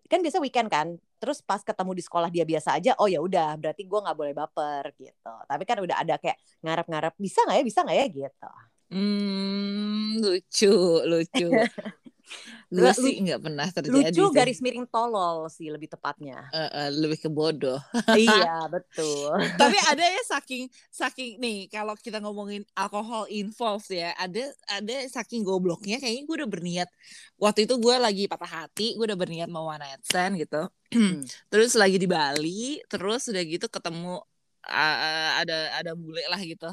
kan 0.09 0.19
biasa 0.21 0.37
weekend 0.41 0.69
kan 0.71 0.97
terus 1.21 1.41
pas 1.45 1.61
ketemu 1.61 1.91
di 1.93 2.03
sekolah 2.03 2.29
dia 2.33 2.45
biasa 2.47 2.81
aja 2.81 2.97
oh 2.97 3.05
ya 3.05 3.21
udah 3.21 3.53
berarti 3.61 3.85
gue 3.85 3.99
nggak 4.01 4.17
boleh 4.17 4.33
baper 4.33 4.83
gitu. 4.97 5.33
Tapi 5.45 5.63
kan 5.67 5.77
udah 5.81 5.97
ada 6.01 6.15
kayak 6.17 6.37
ngarep-ngarep 6.65 7.13
bisa 7.21 7.45
nggak 7.45 7.57
ya 7.57 7.63
bisa 7.65 7.79
nggak 7.85 7.97
ya? 7.97 8.05
gitu. 8.09 8.49
Hmm 8.91 10.19
lucu 10.19 10.73
lucu 11.07 11.47
gue 12.71 12.91
sih 12.95 13.19
nggak 13.19 13.41
pernah 13.43 13.67
terjadi 13.67 14.15
lucu 14.15 14.23
sih. 14.23 14.31
garis 14.31 14.59
miring 14.63 14.87
tolol 14.87 15.51
sih 15.51 15.67
lebih 15.67 15.91
tepatnya. 15.91 16.47
Uh, 16.55 16.63
uh, 16.71 16.87
lebih 16.87 17.19
ke 17.19 17.27
bodoh. 17.27 17.83
Iya 18.15 18.63
betul. 18.79 19.35
Tapi 19.59 19.75
ada 19.91 19.99
ya 19.99 20.23
saking 20.23 20.71
saking 20.87 21.31
nih 21.43 21.67
kalau 21.67 21.99
kita 21.99 22.23
ngomongin 22.23 22.63
alkohol 22.71 23.27
involved 23.27 23.91
ya 23.91 24.15
ada 24.15 24.55
ada 24.71 24.95
saking 25.11 25.43
gobloknya 25.43 25.99
kayaknya 25.99 26.23
gue 26.23 26.35
udah 26.39 26.49
berniat 26.49 26.89
waktu 27.35 27.67
itu 27.67 27.75
gue 27.75 27.95
lagi 27.99 28.23
patah 28.31 28.63
hati 28.63 28.95
gue 28.95 29.03
udah 29.03 29.19
berniat 29.19 29.51
mau 29.51 29.67
one 29.67 29.83
night 29.83 29.99
stand 30.07 30.39
gitu. 30.39 30.63
Hmm. 30.91 31.23
terus 31.47 31.71
lagi 31.79 31.95
di 31.95 32.03
Bali 32.03 32.83
terus 32.91 33.31
udah 33.31 33.39
gitu 33.47 33.71
ketemu 33.71 34.19
uh, 34.67 35.29
ada 35.39 35.71
ada 35.79 35.91
bule 35.95 36.19
lah 36.27 36.39
gitu. 36.43 36.67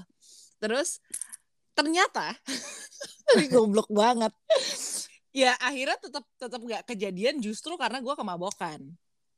Terus 0.58 0.98
ternyata 1.78 2.34
tapi 3.30 3.46
goblok 3.46 3.86
banget 3.94 4.34
ya 5.38 5.52
akhirnya 5.62 5.98
tetap 6.02 6.24
tetap 6.34 6.60
nggak 6.60 6.82
kejadian 6.88 7.38
justru 7.38 7.78
karena 7.78 8.02
gue 8.02 8.14
kemabokan 8.18 8.82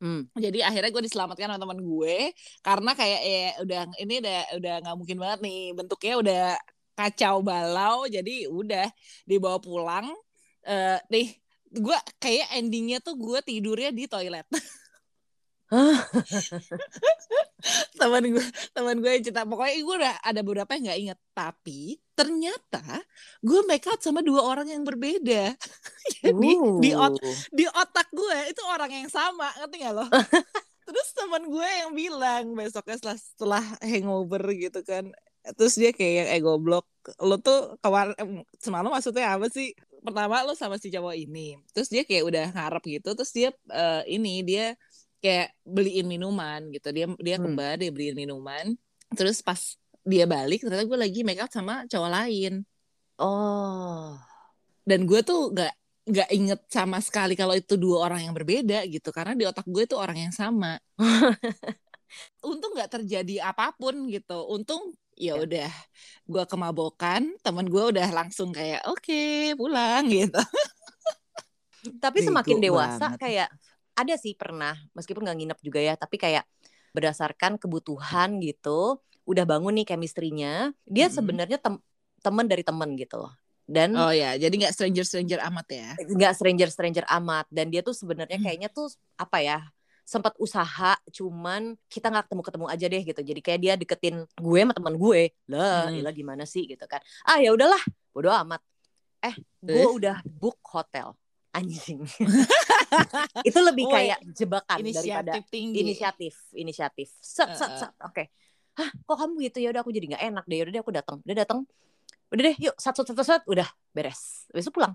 Hmm. 0.01 0.25
Jadi 0.33 0.65
akhirnya 0.65 0.89
gue 0.97 1.05
diselamatkan 1.05 1.45
sama 1.53 1.61
teman 1.61 1.81
gue 1.85 2.33
karena 2.65 2.97
kayak 2.97 3.21
ya 3.21 3.45
udah 3.61 3.81
ini 4.01 4.15
udah 4.25 4.41
udah 4.57 4.75
nggak 4.81 4.97
mungkin 4.97 5.19
banget 5.21 5.39
nih 5.45 5.61
bentuknya 5.77 6.15
udah 6.17 6.45
kacau 6.97 7.45
balau 7.45 8.09
jadi 8.09 8.49
udah 8.49 8.89
dibawa 9.29 9.61
pulang 9.61 10.09
uh, 10.65 10.99
nih 11.13 11.37
gue 11.71 11.99
kayak 12.17 12.49
endingnya 12.57 12.99
tuh 13.05 13.15
gue 13.21 13.45
tidurnya 13.45 13.93
di 13.93 14.09
toilet. 14.09 14.49
teman 18.01 18.25
gue 18.27 18.47
teman 18.75 18.97
gue 18.99 19.11
yang 19.11 19.23
cerita. 19.23 19.47
Pokoknya 19.47 19.79
gue 19.79 19.97
udah 20.03 20.15
ada 20.19 20.41
beberapa 20.43 20.71
yang 20.75 20.91
nggak 20.91 20.99
inget. 20.99 21.19
Tapi 21.31 21.81
ternyata 22.19 22.83
gue 23.41 23.61
make 23.65 23.87
out 23.87 24.03
sama 24.03 24.21
dua 24.21 24.43
orang 24.43 24.67
yang 24.67 24.83
berbeda. 24.83 25.55
Jadi 26.21 26.51
uh. 26.59 26.83
di 26.83 26.91
ot 26.93 27.15
di 27.55 27.65
otak 27.71 28.11
gue 28.11 28.39
itu 28.51 28.63
orang 28.67 28.91
yang 28.91 29.09
sama 29.09 29.47
ngerti 29.63 29.77
gak 29.87 29.95
lo? 29.95 30.07
Terus 30.91 31.09
teman 31.15 31.47
gue 31.47 31.69
yang 31.87 31.95
bilang 31.95 32.45
besoknya 32.59 32.99
setelah 32.99 33.19
setelah 33.19 33.65
hangover 33.79 34.43
gitu 34.59 34.83
kan. 34.83 35.15
Terus 35.55 35.79
dia 35.79 35.95
kayak 35.95 36.27
yang 36.27 36.29
eh 36.35 36.43
goblok. 36.43 36.91
Lo 37.23 37.39
tuh 37.39 37.79
kemarin 37.79 38.43
semalam 38.59 38.91
maksudnya 38.91 39.39
apa 39.39 39.47
sih? 39.47 39.71
Pertama 40.03 40.43
lo 40.43 40.59
sama 40.59 40.83
si 40.83 40.91
cowok 40.91 41.15
ini. 41.15 41.55
Terus 41.71 41.89
dia 41.95 42.03
kayak 42.03 42.25
udah 42.27 42.45
ngarep 42.53 43.01
gitu. 43.01 43.15
Terus 43.15 43.31
dia 43.31 43.49
uh, 43.71 44.03
ini 44.11 44.43
dia 44.43 44.75
kayak 45.21 45.55
beliin 45.63 46.09
minuman 46.09 46.67
gitu. 46.73 46.89
Dia 46.91 47.07
dia 47.21 47.37
hmm. 47.37 47.45
kembar 47.45 47.75
dia 47.79 47.91
beliin 47.93 48.17
minuman. 48.17 48.75
Terus 49.15 49.45
pas 49.45 49.77
dia 50.01 50.25
balik 50.25 50.65
ternyata 50.65 50.89
gue 50.89 50.99
lagi 50.99 51.21
make 51.23 51.41
up 51.41 51.53
sama 51.53 51.85
cowok 51.87 52.11
lain. 52.11 52.65
Oh. 53.21 54.17
Dan 54.83 55.05
gue 55.05 55.21
tuh 55.21 55.53
gak 55.53 55.77
nggak 56.11 56.31
inget 56.33 56.61
sama 56.73 56.99
sekali 56.99 57.39
kalau 57.39 57.55
itu 57.55 57.77
dua 57.77 58.09
orang 58.11 58.27
yang 58.27 58.35
berbeda 58.35 58.83
gitu. 58.89 59.13
Karena 59.13 59.37
di 59.37 59.45
otak 59.45 59.69
gue 59.69 59.85
itu 59.85 59.95
orang 59.95 60.29
yang 60.29 60.35
sama. 60.35 60.81
Untung 62.43 62.75
nggak 62.75 62.99
terjadi 62.99 63.53
apa 63.53 63.71
pun 63.77 64.09
gitu. 64.11 64.41
Untung 64.51 64.97
ya, 65.15 65.37
ya. 65.37 65.45
udah 65.45 65.71
gue 66.27 66.45
kemabokan 66.49 67.37
teman 67.45 67.69
gue 67.69 67.85
udah 67.93 68.09
langsung 68.11 68.51
kayak 68.51 68.83
oke 68.89 69.05
okay, 69.05 69.53
pulang 69.55 70.09
gitu. 70.17 70.41
Tapi 72.01 72.19
semakin 72.25 72.59
dewasa 72.61 73.15
banget. 73.15 73.21
kayak 73.21 73.49
ada 73.95 74.15
sih 74.17 74.35
pernah 74.39 74.77
meskipun 74.97 75.27
nggak 75.27 75.39
nginep 75.39 75.59
juga 75.63 75.81
ya 75.81 75.95
tapi 75.97 76.17
kayak 76.17 76.45
berdasarkan 76.91 77.57
kebutuhan 77.57 78.43
gitu 78.43 78.99
udah 79.29 79.45
bangun 79.47 79.79
nih 79.79 79.87
chemistry-nya 79.87 80.75
dia 80.89 81.07
hmm. 81.07 81.15
sebenarnya 81.15 81.59
tem 81.63 81.79
teman 82.21 82.47
dari 82.47 82.61
temen 82.61 82.93
gitu 83.01 83.17
loh. 83.21 83.33
Dan 83.71 83.95
oh 83.95 84.11
ya 84.11 84.35
jadi 84.35 84.51
nggak 84.51 84.75
stranger 84.75 85.07
stranger 85.07 85.39
amat 85.47 85.67
ya? 85.71 85.89
Nggak 86.03 86.33
stranger 86.35 86.69
stranger 86.69 87.05
amat 87.07 87.47
dan 87.55 87.71
dia 87.71 87.87
tuh 87.87 87.95
sebenarnya 87.95 88.37
kayaknya 88.37 88.69
tuh 88.69 88.91
apa 89.15 89.39
ya 89.41 89.59
sempat 90.03 90.35
usaha 90.43 90.99
cuman 91.07 91.79
kita 91.87 92.11
nggak 92.11 92.27
ketemu 92.27 92.43
ketemu 92.43 92.67
aja 92.67 92.87
deh 92.91 93.03
gitu. 93.07 93.21
Jadi 93.23 93.41
kayak 93.41 93.61
dia 93.63 93.75
deketin 93.79 94.17
gue 94.27 94.61
sama 94.61 94.75
teman 94.75 94.95
gue 94.99 95.31
lah 95.47 95.87
hmm. 95.87 96.11
gimana 96.11 96.43
sih? 96.45 96.67
gitu 96.67 96.83
kan. 96.91 96.99
Ah 97.23 97.39
ya 97.39 97.55
udahlah 97.55 97.81
bodo 98.11 98.35
amat. 98.43 98.59
Eh 99.23 99.39
gue 99.63 99.87
udah 99.87 100.19
book 100.27 100.59
hotel 100.67 101.15
anjing. 101.55 102.03
Itu 103.49 103.59
lebih 103.63 103.87
kayak 103.91 104.19
jebakan 104.35 104.79
inisiatif 104.83 105.11
daripada 105.11 105.33
tinggi. 105.51 105.77
inisiatif 105.83 106.35
inisiatif. 106.55 107.09
Set 107.19 107.55
set 107.59 107.71
set. 107.79 107.93
Oke. 108.03 108.15
Okay. 108.15 108.27
hah 108.79 108.91
kok 108.91 109.17
kamu 109.19 109.51
gitu? 109.51 109.59
Ya 109.61 109.69
udah 109.75 109.83
aku 109.83 109.91
jadi 109.91 110.07
nggak 110.15 110.25
enak 110.31 110.45
deh. 110.47 110.57
Ya 110.57 110.63
udah 110.67 110.73
deh 110.73 110.83
aku 110.83 110.93
datang 110.95 111.17
udah 111.27 111.37
datang 111.37 111.59
udah 112.31 112.43
deh 112.47 112.57
yuk 112.63 112.75
satu 112.79 113.03
satu 113.03 113.23
satu 113.27 113.47
udah 113.51 113.69
beres. 113.91 114.47
Besok 114.55 114.79
pulang 114.79 114.95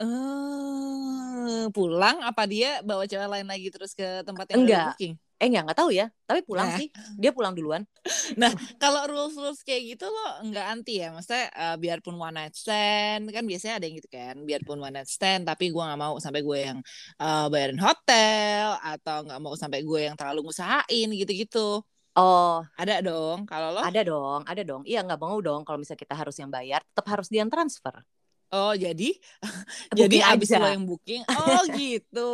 uh, 0.00 1.66
pulang 1.74 2.22
apa 2.24 2.42
dia 2.48 2.80
bawa 2.86 3.04
cewek 3.04 3.28
lain 3.28 3.48
lagi 3.48 3.68
terus 3.68 3.92
ke 3.92 4.24
tempat 4.24 4.46
yang 4.52 4.64
enggak 4.64 4.86
booking? 4.94 5.14
eh 5.42 5.50
enggak 5.50 5.64
nggak 5.66 5.78
tahu 5.82 5.90
ya 5.90 6.06
tapi 6.22 6.40
pulang 6.46 6.70
nah. 6.70 6.78
sih 6.78 6.88
dia 7.18 7.34
pulang 7.34 7.50
duluan 7.50 7.82
nah 8.40 8.54
kalau 8.78 9.10
rules 9.10 9.34
rules 9.34 9.58
kayak 9.66 9.98
gitu 9.98 10.06
lo 10.06 10.46
nggak 10.46 10.66
anti 10.70 11.02
ya 11.02 11.10
maksudnya 11.10 11.50
uh, 11.50 11.76
biarpun 11.82 12.14
one 12.14 12.38
night 12.38 12.54
stand 12.54 13.26
kan 13.34 13.42
biasanya 13.42 13.82
ada 13.82 13.84
yang 13.90 13.98
gitu 13.98 14.06
kan 14.06 14.38
biarpun 14.46 14.78
one 14.78 14.94
night 14.94 15.10
stand 15.10 15.42
tapi 15.42 15.74
gue 15.74 15.82
nggak 15.82 15.98
mau 15.98 16.14
sampai 16.22 16.46
gue 16.46 16.58
yang 16.62 16.78
uh, 17.18 17.50
bayarin 17.50 17.82
hotel 17.82 18.78
atau 18.78 19.26
nggak 19.26 19.40
mau 19.42 19.58
sampai 19.58 19.82
gue 19.82 20.00
yang 20.06 20.14
terlalu 20.14 20.46
ngusahain 20.46 21.10
gitu 21.10 21.34
gitu 21.34 21.68
Oh, 22.12 22.60
ada 22.76 23.00
dong. 23.00 23.48
Kalau 23.48 23.72
lo? 23.72 23.80
Ada 23.80 24.04
dong, 24.04 24.44
ada 24.44 24.60
dong. 24.60 24.84
Iya 24.84 25.00
nggak 25.00 25.16
mau 25.16 25.40
dong. 25.40 25.64
Kalau 25.64 25.80
misalnya 25.80 26.04
kita 26.04 26.12
harus 26.12 26.36
yang 26.36 26.52
bayar, 26.52 26.84
tetap 26.84 27.08
harus 27.08 27.32
dia 27.32 27.40
transfer. 27.48 28.04
Oh 28.52 28.76
jadi? 28.76 29.16
Booking 29.96 29.98
jadi 30.04 30.16
abis 30.28 30.52
aja. 30.52 30.60
lo 30.60 30.68
yang 30.68 30.84
booking? 30.84 31.24
Oh 31.40 31.64
gitu. 31.72 32.30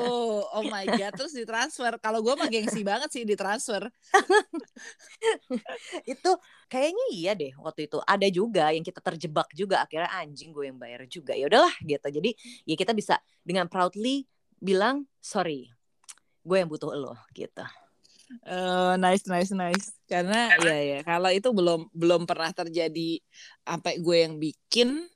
Oh 0.51 0.67
my 0.67 0.83
god 0.91 1.15
terus 1.15 1.31
ditransfer. 1.31 1.95
Kalau 2.03 2.27
gue 2.27 2.35
mah 2.35 2.51
gengsi 2.51 2.83
banget 2.83 3.15
sih 3.15 3.23
ditransfer. 3.23 3.87
Itu 6.13 6.31
kayaknya 6.67 7.05
iya 7.15 7.33
deh 7.39 7.55
waktu 7.63 7.87
itu. 7.87 8.03
Ada 8.03 8.27
juga 8.35 8.75
yang 8.75 8.83
kita 8.83 8.99
terjebak 8.99 9.47
juga 9.55 9.87
akhirnya 9.87 10.11
anjing 10.11 10.51
gue 10.51 10.67
yang 10.67 10.79
bayar 10.79 11.07
juga. 11.07 11.39
Ya 11.39 11.47
udahlah 11.47 11.75
gitu. 11.87 12.07
Jadi 12.11 12.35
ya 12.67 12.75
kita 12.75 12.91
bisa 12.99 13.23
dengan 13.47 13.71
proudly 13.71 14.27
bilang 14.59 15.07
sorry 15.23 15.71
gue 16.43 16.57
yang 16.59 16.67
butuh 16.67 16.99
lo 16.99 17.15
gitu. 17.31 17.63
Eh, 18.43 18.95
nice 18.99 19.23
nice 19.31 19.55
nice. 19.55 19.95
Karena 20.11 20.51
ya 20.59 20.79
ya 20.83 20.99
kalau 21.07 21.31
itu 21.31 21.47
belum 21.55 21.95
belum 21.95 22.27
pernah 22.27 22.51
terjadi 22.51 23.23
sampai 23.63 24.03
gue 24.03 24.17
yang 24.19 24.35
bikin 24.37 25.07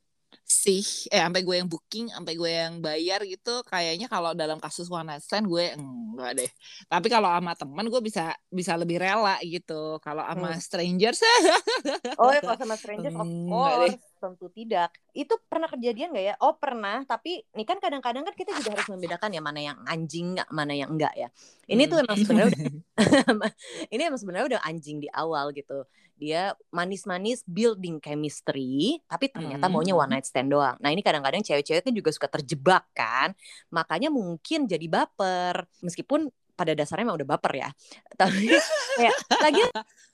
sih 0.64 0.82
eh 1.12 1.20
sampai 1.24 1.40
gue 1.46 1.56
yang 1.60 1.68
booking 1.72 2.06
sampai 2.14 2.32
gue 2.40 2.50
yang 2.60 2.74
bayar 2.84 3.20
gitu 3.32 3.50
kayaknya 3.70 4.06
kalau 4.12 4.30
dalam 4.40 4.58
kasus 4.64 4.86
one 4.92 5.06
night 5.08 5.22
stand 5.24 5.46
gue 5.48 5.64
enggak 5.78 6.30
deh. 6.38 6.50
Tapi 6.92 7.06
kalau 7.08 7.28
sama 7.32 7.52
teman 7.56 7.86
gue 7.92 8.00
bisa 8.08 8.36
bisa 8.52 8.72
lebih 8.76 9.00
rela 9.00 9.40
gitu. 9.54 9.96
Kalau 10.04 10.22
sama 10.28 10.48
Hmm. 10.48 10.60
strangers 10.60 11.18
oh 12.20 12.30
ya 12.34 12.40
kalau 12.44 12.56
sama 12.60 12.76
strangers 12.80 13.16
of 13.16 13.28
course 13.48 13.96
tentu 14.22 14.46
tidak. 14.54 14.94
Itu 15.10 15.42
pernah 15.50 15.66
kejadian 15.66 16.14
nggak 16.14 16.26
ya? 16.30 16.34
Oh 16.38 16.54
pernah. 16.54 17.02
Tapi 17.02 17.42
ini 17.42 17.64
kan 17.66 17.82
kadang-kadang 17.82 18.22
kan 18.22 18.34
kita 18.38 18.54
juga 18.54 18.78
harus 18.78 18.86
membedakan 18.86 19.34
ya 19.34 19.42
mana 19.42 19.58
yang 19.58 19.78
anjing 19.82 20.38
mana 20.54 20.70
yang 20.70 20.94
enggak 20.94 21.10
ya. 21.18 21.26
Ini 21.66 21.90
tuh 21.90 22.06
emang 22.06 22.16
sebenarnya 22.22 22.48
udah 22.54 22.62
ini 23.92 24.02
emang 24.06 24.20
sebenarnya 24.22 24.46
udah 24.54 24.60
anjing 24.62 25.02
di 25.02 25.10
awal 25.10 25.50
gitu. 25.50 25.82
Dia 26.14 26.54
manis-manis 26.70 27.42
building 27.42 27.98
chemistry 27.98 29.02
tapi 29.10 29.26
ternyata 29.26 29.66
Hmm. 29.66 29.74
maunya 29.74 29.98
one 29.98 30.14
night 30.14 30.22
stand 30.22 30.54
doang. 30.54 30.78
Nah 30.78 30.94
ini 30.94 31.02
kadang-kadang 31.02 31.42
cewek-cewek 31.42 31.82
kan 31.82 31.90
juga 31.90 32.14
suka 32.14 32.30
terjebak 32.30 32.86
kan. 32.94 33.34
Makanya 33.74 34.06
mungkin 34.06 34.70
jadi 34.70 34.86
baper. 34.86 35.66
Meskipun 35.82 36.30
pada 36.54 36.78
dasarnya 36.78 37.10
emang 37.10 37.18
udah 37.18 37.28
baper 37.34 37.52
ya. 37.58 37.68
Tapi 38.20 38.54
kayak 38.94 39.16
lagi 39.42 39.62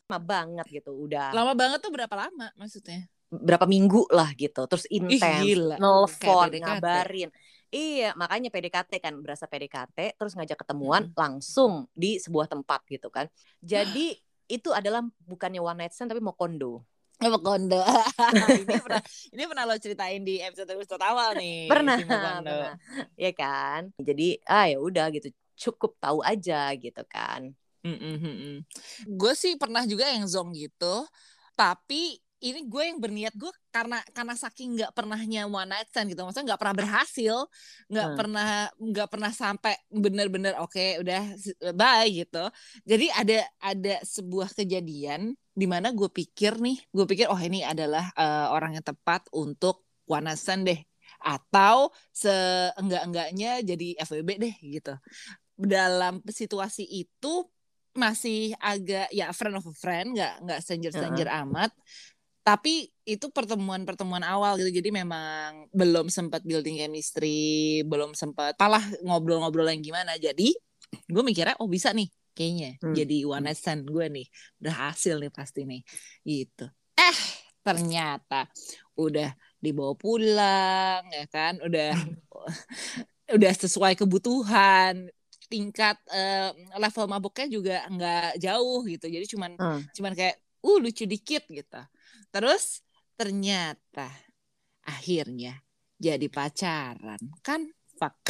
lama 0.08 0.18
banget 0.24 0.66
gitu 0.72 0.96
udah. 0.96 1.36
Lama 1.36 1.52
banget 1.52 1.84
tuh 1.84 1.92
berapa 1.92 2.14
lama 2.16 2.48
maksudnya 2.56 3.04
berapa 3.28 3.68
minggu 3.68 4.08
lah 4.08 4.32
gitu 4.32 4.64
terus 4.64 4.88
intens 4.88 5.20
nelfon 5.76 6.48
ngabarin. 6.48 7.28
Iya 7.68 8.16
makanya 8.16 8.48
PDKT 8.48 8.96
kan 8.96 9.12
berasa 9.20 9.44
PDKT 9.44 10.16
terus 10.16 10.32
ngajak 10.32 10.64
ketemuan 10.64 11.12
Hmm. 11.12 11.16
langsung 11.16 11.72
di 11.92 12.16
sebuah 12.16 12.48
tempat 12.48 12.80
gitu 12.88 13.12
kan. 13.12 13.28
Jadi 13.60 14.16
itu 14.56 14.72
adalah 14.72 15.04
bukannya 15.28 15.60
one 15.60 15.84
night 15.84 15.92
stand 15.92 16.08
tapi 16.08 16.24
mau 16.24 16.32
kondo 16.32 16.80
Apa 17.20 17.36
kondo? 17.36 17.82
ini 18.56 18.78
pernah 18.80 19.02
ini 19.34 19.42
pernah 19.44 19.64
lo 19.68 19.76
ceritain 19.76 20.22
di 20.24 20.40
episode 20.40 20.72
episode 20.72 21.02
awal 21.04 21.36
nih. 21.36 21.68
pernah 21.68 21.96
pernah. 22.00 22.72
Ya 23.20 23.32
kan? 23.36 23.92
Jadi 24.00 24.40
ah 24.48 24.64
ya 24.64 24.80
udah 24.80 25.12
gitu 25.12 25.28
cukup 25.58 25.98
tahu 26.00 26.24
aja 26.24 26.72
gitu 26.78 27.02
kan. 27.04 27.52
Gue 29.04 29.32
sih 29.34 29.58
pernah 29.58 29.84
juga 29.84 30.08
yang 30.08 30.24
zong 30.24 30.54
gitu, 30.54 31.04
tapi 31.52 32.16
ini 32.38 32.66
gue 32.70 32.82
yang 32.86 32.98
berniat 33.02 33.34
gue 33.34 33.50
karena 33.74 33.98
karena 34.14 34.34
saking 34.38 34.78
nggak 34.78 34.92
pernahnya 34.94 35.46
one 35.50 35.68
night 35.70 35.88
stand 35.90 36.08
gitu, 36.12 36.22
maksudnya 36.22 36.54
nggak 36.54 36.60
pernah 36.62 36.76
berhasil, 36.76 37.36
nggak 37.90 38.08
Hmm. 38.08 38.18
pernah 38.18 38.48
nggak 38.78 39.08
pernah 39.10 39.32
sampai 39.34 39.74
bener-bener 39.90 40.54
oke 40.62 41.02
udah 41.02 41.22
bye 41.74 42.06
gitu. 42.08 42.44
Jadi 42.86 43.06
ada 43.10 43.38
ada 43.58 43.94
sebuah 44.06 44.54
kejadian 44.54 45.34
di 45.58 45.66
mana 45.66 45.90
gue 45.90 46.06
pikir 46.06 46.62
nih, 46.62 46.78
gue 46.94 47.04
pikir 47.10 47.26
oh 47.26 47.40
ini 47.40 47.66
adalah 47.66 48.10
eh, 48.14 48.46
orang 48.54 48.78
yang 48.78 48.86
tepat 48.86 49.26
untuk 49.34 49.82
one 50.06 50.24
night 50.30 50.38
stand 50.38 50.62
deh, 50.68 50.78
atau 51.18 51.90
seenggak-enggaknya 52.14 53.66
jadi 53.66 53.98
FWB 53.98 54.30
deh 54.38 54.54
gitu. 54.62 54.94
Dalam 55.58 56.22
situasi 56.22 56.86
itu 56.86 57.42
masih 57.98 58.54
agak 58.62 59.10
ya 59.10 59.34
friend 59.34 59.58
of 59.58 59.66
a 59.66 59.74
friend 59.74 60.14
nggak 60.14 60.32
nggak 60.46 60.58
stranger 60.62 60.92
stranger 60.94 61.26
amat 61.42 61.74
tapi 62.48 62.88
itu 63.04 63.28
pertemuan-pertemuan 63.28 64.24
awal 64.24 64.56
gitu. 64.56 64.80
Jadi 64.80 64.88
memang 64.88 65.68
belum 65.68 66.08
sempat 66.08 66.40
building 66.48 66.80
chemistry 66.80 67.84
belum 67.84 68.16
sempat 68.16 68.56
malah 68.56 68.80
ngobrol-ngobrol 69.04 69.68
yang 69.68 69.84
gimana. 69.84 70.16
Jadi 70.16 70.56
gue 70.88 71.22
mikirnya 71.24 71.60
oh 71.60 71.68
bisa 71.68 71.92
nih 71.92 72.08
kayaknya 72.32 72.80
Hmm. 72.80 72.96
jadi 72.96 73.16
one 73.28 73.44
night 73.52 73.60
stand 73.60 73.84
gue 73.84 74.06
nih. 74.08 74.24
Berhasil 74.56 75.20
nih 75.20 75.28
pasti 75.28 75.68
nih. 75.68 75.84
Gitu. 76.24 76.64
Eh 76.96 77.18
ternyata 77.60 78.48
udah 78.96 79.28
dibawa 79.60 79.92
pulang 79.92 81.04
ya 81.12 81.28
kan? 81.28 81.60
Udah 81.60 81.92
udah 83.36 83.52
sesuai 83.52 83.92
kebutuhan. 83.92 85.12
Tingkat 85.52 86.00
eh, 86.12 86.48
level 86.80 87.08
mabuknya 87.12 87.46
juga 87.48 87.76
nggak 87.92 88.40
jauh 88.40 88.80
gitu. 88.88 89.04
Jadi 89.04 89.26
cuman 89.36 89.52
Hmm. 89.60 89.84
cuman 89.92 90.12
kayak 90.16 90.40
uh 90.64 90.78
lucu 90.80 91.04
dikit 91.04 91.44
gitu 91.48 91.80
terus 92.30 92.84
ternyata 93.18 94.08
akhirnya 94.86 95.58
jadi 95.98 96.26
pacaran. 96.30 97.18
Kan 97.42 97.68
fuck. 97.98 98.14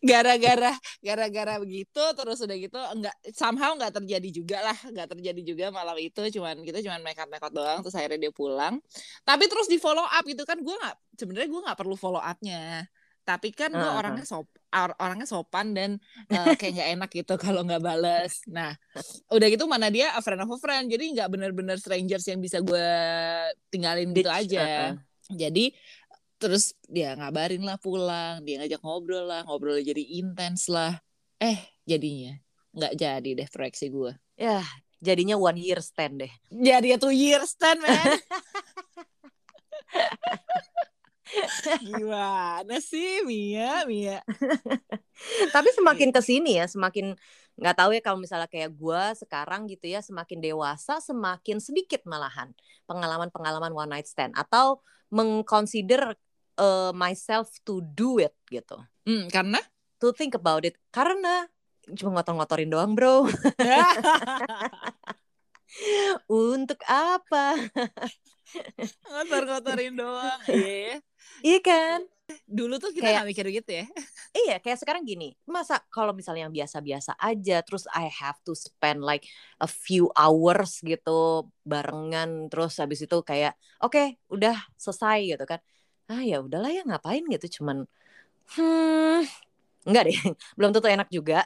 Gara-gara 0.00 0.72
gara-gara 1.02 1.54
begitu 1.58 2.02
terus 2.14 2.38
udah 2.38 2.54
gitu 2.54 2.78
enggak 2.78 3.14
somehow 3.34 3.74
nggak 3.74 3.98
terjadi 3.98 4.28
juga 4.30 4.62
lah 4.62 4.78
nggak 4.78 5.08
terjadi 5.10 5.40
juga 5.42 5.64
malam 5.74 5.98
itu 5.98 6.22
cuman 6.38 6.62
kita 6.62 6.78
cuman 6.78 7.02
make 7.02 7.18
up 7.18 7.26
make 7.26 7.42
up 7.42 7.50
doang 7.50 7.82
terus 7.82 7.98
akhirnya 7.98 8.30
dia 8.30 8.32
pulang. 8.32 8.78
Tapi 9.26 9.44
terus 9.50 9.66
di 9.66 9.76
follow 9.82 10.06
up 10.06 10.24
gitu 10.24 10.46
kan 10.46 10.62
gue 10.62 10.70
nggak 10.74 10.96
sebenarnya 11.18 11.48
gue 11.50 11.60
nggak 11.66 11.78
perlu 11.78 11.98
follow 11.98 12.22
upnya 12.22 12.86
tapi 13.22 13.52
kan 13.52 13.70
gue 13.70 13.80
Uh-huh. 13.80 14.00
orangnya 14.00 14.26
sop 14.26 14.46
or- 14.70 14.98
orangnya 14.98 15.26
sopan 15.26 15.74
dan 15.74 15.90
eh, 16.34 16.54
kayak 16.58 16.72
nggak 16.78 16.90
enak 16.98 17.10
gitu 17.12 17.34
kalau 17.36 17.62
nggak 17.62 17.80
bales. 17.80 18.42
Nah 18.50 18.74
udah 19.30 19.46
gitu 19.50 19.64
mana 19.66 19.88
dia 19.88 20.10
a 20.14 20.20
friend 20.20 20.42
of 20.42 20.50
a 20.50 20.58
friend 20.58 20.90
jadi 20.90 21.04
nggak 21.14 21.28
bener-bener 21.30 21.76
strangers 21.78 22.26
yang 22.26 22.38
bisa 22.38 22.58
gue 22.58 22.88
tinggalin 23.68 24.10
gitu 24.10 24.30
aja. 24.30 24.94
uh-uh. 24.94 24.98
jadi 25.30 25.70
terus 26.40 26.72
dia 26.88 27.12
ngabarin 27.14 27.62
lah 27.62 27.76
pulang 27.76 28.40
dia 28.42 28.64
ngajak 28.64 28.80
ngobrol 28.80 29.28
lah 29.28 29.44
ngobrol 29.44 29.78
jadi 29.78 30.00
intens 30.00 30.66
lah. 30.66 30.98
Eh 31.38 31.60
jadinya 31.84 32.34
nggak 32.70 32.94
jadi 32.94 33.30
deh 33.34 33.48
proyeksi 33.50 33.90
gue 33.90 34.14
ya 34.38 34.62
jadinya 35.02 35.34
one 35.34 35.58
year 35.58 35.82
stand 35.82 36.22
deh. 36.22 36.32
Jadi 36.48 36.96
two 36.96 37.12
years 37.12 37.52
stand 37.52 37.82
man 37.82 37.90
gimana 41.84 42.76
sih 42.82 43.22
Mia? 43.26 43.84
Mia. 43.86 44.20
Tapi 45.54 45.68
semakin 45.76 46.10
ke 46.10 46.20
sini 46.24 46.58
ya 46.58 46.66
semakin 46.66 47.14
nggak 47.60 47.76
tahu 47.76 47.90
ya 47.92 48.00
kalau 48.00 48.16
misalnya 48.16 48.48
kayak 48.48 48.72
gue 48.72 49.02
sekarang 49.20 49.68
gitu 49.68 49.92
ya 49.92 50.00
semakin 50.00 50.40
dewasa 50.40 50.96
semakin 51.04 51.60
sedikit 51.60 52.00
malahan 52.08 52.56
pengalaman-pengalaman 52.88 53.72
one 53.76 53.90
night 53.92 54.08
stand 54.08 54.32
atau 54.32 54.80
mengconsider 55.12 56.16
uh, 56.56 56.90
myself 56.96 57.52
to 57.66 57.84
do 57.84 58.16
it 58.16 58.32
gitu. 58.48 58.80
Hmm, 59.04 59.28
karena? 59.28 59.60
To 60.00 60.16
think 60.16 60.32
about 60.32 60.64
it. 60.64 60.80
Karena 60.88 61.44
cuma 61.98 62.22
ngotor-ngotorin 62.22 62.70
doang 62.70 62.96
bro. 62.96 63.28
Untuk 66.30 66.80
apa? 66.88 67.60
Ngotor-ngotorin 69.06 69.94
doang 69.94 70.40
iya 70.48 70.98
iya 71.42 71.58
kan 71.60 72.04
dulu 72.46 72.78
tuh 72.78 72.94
kita 72.94 73.10
Kayak- 73.10 73.14
nggak 73.22 73.28
mikir 73.30 73.46
gitu 73.62 73.70
ya 73.82 73.86
Iya, 74.30 74.62
kayak 74.62 74.78
sekarang 74.78 75.02
gini, 75.02 75.34
masa 75.42 75.82
kalau 75.90 76.14
misalnya 76.14 76.46
yang 76.46 76.54
biasa-biasa 76.54 77.18
aja, 77.18 77.66
terus 77.66 77.90
I 77.90 78.06
have 78.06 78.38
to 78.46 78.54
spend 78.54 79.02
like 79.02 79.26
a 79.58 79.66
few 79.66 80.06
hours 80.14 80.78
gitu 80.86 81.50
barengan, 81.66 82.46
terus 82.46 82.78
habis 82.78 83.02
itu 83.02 83.18
kayak, 83.26 83.58
oke, 83.82 84.14
udah 84.30 84.54
selesai 84.78 85.34
gitu 85.34 85.42
kan? 85.50 85.58
Ah 86.06 86.22
ya 86.22 86.38
udahlah 86.38 86.70
ya 86.70 86.86
ngapain 86.86 87.26
gitu, 87.26 87.58
cuman, 87.58 87.90
hmm, 88.54 89.26
enggak 89.90 90.02
deh, 90.06 90.14
belum 90.58 90.70
tentu 90.70 90.86
enak 90.86 91.08
juga. 91.10 91.42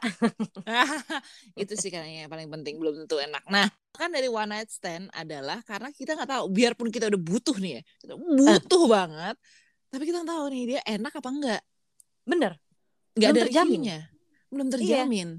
itu 1.61 1.73
sih 1.77 1.89
kayaknya 1.89 2.25
yang 2.25 2.31
paling 2.31 2.49
penting 2.53 2.77
belum 2.81 3.05
tentu 3.05 3.17
enak 3.21 3.43
nah 3.49 3.69
kan 3.95 4.09
dari 4.11 4.27
one 4.27 4.49
night 4.49 4.69
stand 4.69 5.07
adalah 5.15 5.61
karena 5.63 5.89
kita 5.93 6.17
nggak 6.17 6.29
tahu 6.29 6.45
biarpun 6.51 6.89
kita 6.91 7.07
udah 7.07 7.21
butuh 7.21 7.55
nih 7.61 7.79
ya 7.79 7.81
kita 8.01 8.13
butuh 8.17 8.83
banget 8.89 9.35
tapi 9.95 10.11
kita 10.11 10.27
nggak 10.27 10.31
tahu 10.35 10.45
nih 10.51 10.63
dia 10.75 10.81
enak 10.83 11.13
apa 11.15 11.29
enggak. 11.31 11.61
Bener, 12.27 12.53
nggak 13.15 13.29
ada 13.31 13.41
terjamin. 13.47 13.79
reviewnya 13.79 13.99
belum 14.51 14.67
terjamin. 14.67 15.29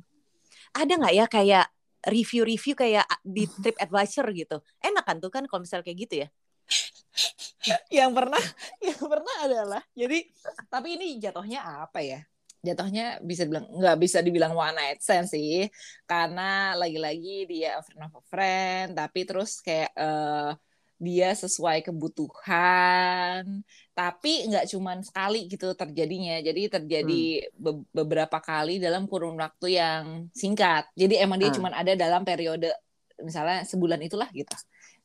Ada 0.72 0.92
nggak 0.96 1.14
ya 1.14 1.26
kayak 1.28 1.66
review-review 2.08 2.72
kayak 2.72 3.04
di 3.20 3.44
Trip 3.44 3.76
Advisor 3.76 4.24
gitu? 4.32 4.56
Enak 4.80 5.04
kan 5.04 5.16
tuh 5.20 5.28
kan 5.28 5.44
kalau 5.44 5.60
misalnya 5.60 5.84
kayak 5.84 5.98
gitu 6.08 6.14
ya? 6.24 6.28
yang 8.00 8.16
pernah 8.16 8.40
yang 8.80 9.00
pernah 9.04 9.36
adalah 9.44 9.82
jadi 9.92 10.24
tapi 10.72 10.96
ini 10.96 11.20
jatuhnya 11.20 11.60
apa 11.84 12.00
ya? 12.00 12.24
Jatuhnya 12.64 13.20
bisa 13.20 13.44
bilang 13.44 13.68
nggak 13.68 13.96
bisa 14.00 14.18
dibilang 14.24 14.56
one 14.56 14.72
night 14.72 15.04
stand 15.04 15.28
sih. 15.28 15.68
Karena 16.08 16.72
lagi-lagi 16.72 17.44
dia 17.44 17.76
friend 17.84 18.08
of 18.08 18.16
a 18.16 18.22
friend 18.24 18.88
tapi 18.96 19.20
terus 19.28 19.60
kayak 19.60 19.92
eh, 19.92 20.50
dia 20.96 21.36
sesuai 21.36 21.84
kebutuhan 21.84 23.60
tapi 23.92 24.48
nggak 24.48 24.64
cuman 24.72 25.04
sekali 25.04 25.44
gitu 25.44 25.76
terjadinya 25.76 26.40
jadi 26.40 26.80
terjadi 26.80 27.52
hmm. 27.52 27.60
be 27.60 27.70
beberapa 27.92 28.40
kali 28.40 28.80
dalam 28.80 29.04
kurun 29.04 29.36
waktu 29.36 29.76
yang 29.76 30.04
singkat 30.32 30.88
jadi 30.96 31.28
emang 31.28 31.36
dia 31.36 31.52
hmm. 31.52 31.58
cuman 31.60 31.72
ada 31.76 31.92
dalam 31.92 32.24
periode 32.24 32.72
misalnya 33.20 33.64
sebulan 33.68 34.00
itulah 34.04 34.28
gitu 34.32 34.56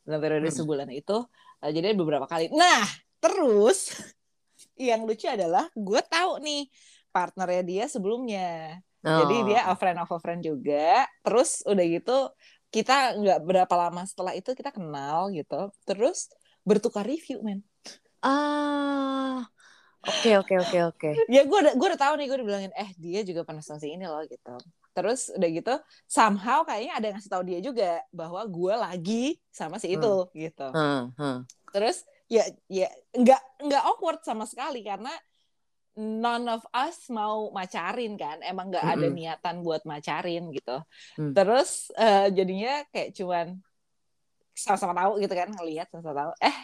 dalam 0.08 0.20
periode 0.24 0.48
hmm. 0.48 0.58
sebulan 0.64 0.90
itu 0.96 1.18
uh, 1.60 1.72
jadi 1.72 1.92
beberapa 1.92 2.24
kali 2.24 2.48
nah 2.56 2.88
terus 3.20 3.92
yang 4.80 5.04
lucu 5.04 5.28
adalah 5.28 5.68
gue 5.76 6.02
tahu 6.08 6.40
nih 6.40 6.72
partnernya 7.12 7.64
dia 7.68 7.84
sebelumnya 7.92 8.80
oh. 9.04 9.28
jadi 9.28 9.36
dia 9.44 9.60
a 9.68 9.76
friend 9.76 10.00
of 10.00 10.12
a 10.12 10.20
friend 10.24 10.40
juga 10.40 11.04
terus 11.20 11.60
udah 11.68 11.86
gitu 11.86 12.32
kita 12.72 13.20
nggak 13.20 13.40
berapa 13.44 13.76
lama 13.76 14.08
setelah 14.08 14.32
itu 14.32 14.56
kita 14.56 14.72
kenal 14.72 15.28
gitu 15.36 15.70
terus 15.84 16.32
bertukar 16.64 17.04
review 17.04 17.44
men 17.44 17.60
ah 18.24 19.44
oke 20.08 20.32
oke 20.40 20.56
oke 20.56 20.78
oke 20.96 21.10
ya 21.28 21.44
gue 21.44 21.58
udah 21.68 21.74
gue 21.76 21.88
udah 21.92 22.02
tahu 22.02 22.14
nih 22.18 22.26
gue 22.32 22.38
udah 22.40 22.48
bilangin 22.48 22.74
eh 22.74 22.90
dia 22.96 23.22
juga 23.28 23.44
pernah 23.44 23.62
sama 23.62 23.84
ini 23.84 24.08
loh 24.08 24.24
gitu 24.26 24.56
terus 24.92 25.32
udah 25.32 25.50
gitu 25.52 25.74
somehow 26.08 26.64
kayaknya 26.68 26.94
ada 27.00 27.06
yang 27.12 27.16
ngasih 27.20 27.32
tahu 27.32 27.44
dia 27.48 27.60
juga 27.64 27.92
bahwa 28.12 28.42
gue 28.44 28.74
lagi 28.76 29.26
sama 29.52 29.80
si 29.80 29.96
itu 29.96 30.28
hmm. 30.28 30.32
gitu 30.36 30.68
hmm. 30.72 31.04
Hmm. 31.16 31.38
terus 31.72 32.04
ya 32.32 32.48
ya 32.72 32.88
nggak 33.12 33.42
nggak 33.68 33.84
awkward 33.88 34.24
sama 34.24 34.48
sekali 34.48 34.84
karena 34.84 35.12
none 35.98 36.48
of 36.48 36.64
us 36.72 37.12
mau 37.12 37.52
macarin 37.52 38.16
kan 38.16 38.40
emang 38.46 38.72
nggak 38.72 38.86
ada 38.86 39.08
mm 39.08 39.12
-hmm. 39.12 39.18
niatan 39.18 39.56
buat 39.60 39.84
macarin 39.84 40.52
gitu. 40.56 40.78
Mm. 41.20 41.34
terus 41.36 41.92
uh, 42.00 42.32
jadinya 42.32 42.88
kayak 42.96 43.12
cuman 43.12 43.60
sama-sama 44.56 44.94
tahu 44.96 45.12
gitu 45.20 45.34
kan 45.34 45.50
ngelihat 45.52 45.88
sama-sama 45.90 46.16
tahu 46.28 46.32
eh 46.44 46.58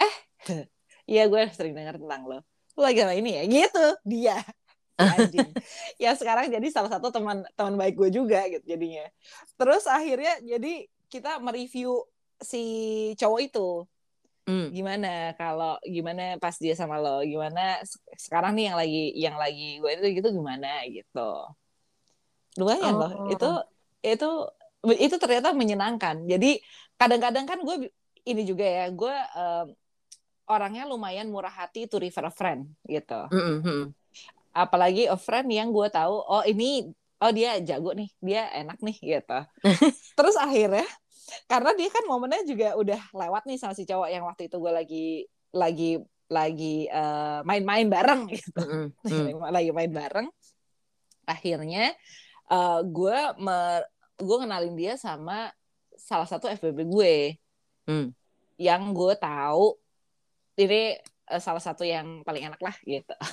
eh 0.00 0.14
iya 1.12 1.22
gue 1.28 1.42
sering 1.52 1.76
dengar 1.76 1.96
tentang 1.96 2.22
lo. 2.26 2.38
Lo 2.76 2.80
lagi 2.86 3.00
sama 3.02 3.14
ini 3.16 3.40
ya? 3.40 3.44
Gitu 3.46 3.86
dia. 4.06 4.38
Anjing. 5.00 5.50
Ya 5.96 6.12
sekarang 6.12 6.52
jadi 6.52 6.66
salah 6.68 6.92
satu 6.92 7.08
teman 7.08 7.44
teman 7.56 7.74
baik 7.80 7.96
gue 7.96 8.10
juga 8.12 8.44
gitu 8.48 8.64
jadinya. 8.64 9.08
Terus 9.56 9.88
akhirnya 9.88 10.36
jadi 10.44 10.84
kita 11.08 11.40
mereview 11.40 12.04
si 12.40 12.62
cowok 13.16 13.40
itu 13.40 13.68
Hmm. 14.48 14.72
Gimana 14.72 15.36
kalau 15.36 15.76
gimana 15.84 16.40
pas 16.40 16.56
dia 16.56 16.72
sama 16.78 16.96
lo? 16.96 17.20
Gimana 17.24 17.80
sekarang 18.16 18.56
nih 18.56 18.72
yang 18.72 18.76
lagi 18.78 19.02
yang 19.16 19.36
lagi 19.36 19.68
gue 19.78 19.90
itu 20.00 20.06
gitu 20.22 20.28
gimana 20.32 20.84
gitu. 20.88 21.30
Lumayan 22.58 22.94
oh. 22.94 22.98
loh. 22.98 23.12
Itu 23.30 23.50
itu 24.00 24.30
itu 24.96 25.16
ternyata 25.20 25.52
menyenangkan. 25.52 26.24
Jadi 26.24 26.60
kadang-kadang 26.96 27.44
kan 27.44 27.58
gue 27.60 27.92
ini 28.24 28.42
juga 28.44 28.64
ya, 28.64 28.86
gue 28.92 29.16
um, 29.36 29.66
orangnya 30.50 30.84
lumayan 30.88 31.28
murah 31.30 31.52
hati 31.52 31.86
to 31.86 32.00
refer 32.00 32.26
a 32.26 32.32
friend 32.32 32.68
gitu. 32.84 33.28
Mm 33.30 33.58
-hmm. 33.62 33.82
Apalagi 34.50 35.06
a 35.06 35.16
friend 35.16 35.48
yang 35.48 35.70
gue 35.70 35.86
tahu, 35.88 36.16
oh 36.20 36.42
ini, 36.42 36.90
oh 37.22 37.30
dia 37.30 37.56
jago 37.62 37.94
nih, 37.94 38.10
dia 38.18 38.50
enak 38.50 38.82
nih 38.82 38.96
gitu. 38.98 39.38
Terus 40.18 40.36
akhirnya 40.36 40.86
karena 41.46 41.70
dia 41.76 41.88
kan 41.90 42.04
momennya 42.06 42.42
juga 42.46 42.74
udah 42.74 43.00
lewat 43.14 43.42
nih 43.46 43.58
sama 43.58 43.74
si 43.74 43.86
cowok 43.86 44.08
yang 44.10 44.24
waktu 44.26 44.50
itu 44.50 44.56
gue 44.58 44.72
lagi 44.72 45.06
lagi 45.50 45.90
lagi 46.30 46.86
uh, 46.90 47.42
main-main 47.42 47.90
bareng 47.90 48.30
gitu. 48.30 48.62
Mm. 48.62 48.88
-hmm. 49.34 49.50
lagi 49.50 49.70
main 49.74 49.90
bareng. 49.90 50.28
Akhirnya 51.26 51.94
uh, 52.50 52.82
gue 52.86 53.18
gue 54.20 54.36
kenalin 54.38 54.74
dia 54.78 54.94
sama 54.94 55.50
salah 55.98 56.26
satu 56.26 56.46
FBB 56.46 56.86
gue. 56.86 57.16
Mm. 57.88 58.12
yang 58.60 58.92
gue 58.92 59.16
tahu 59.16 59.72
ini 60.60 61.00
uh, 61.32 61.40
salah 61.40 61.64
satu 61.64 61.82
yang 61.82 62.22
paling 62.22 62.46
enak 62.46 62.60
lah 62.60 62.76
gitu. 62.84 63.16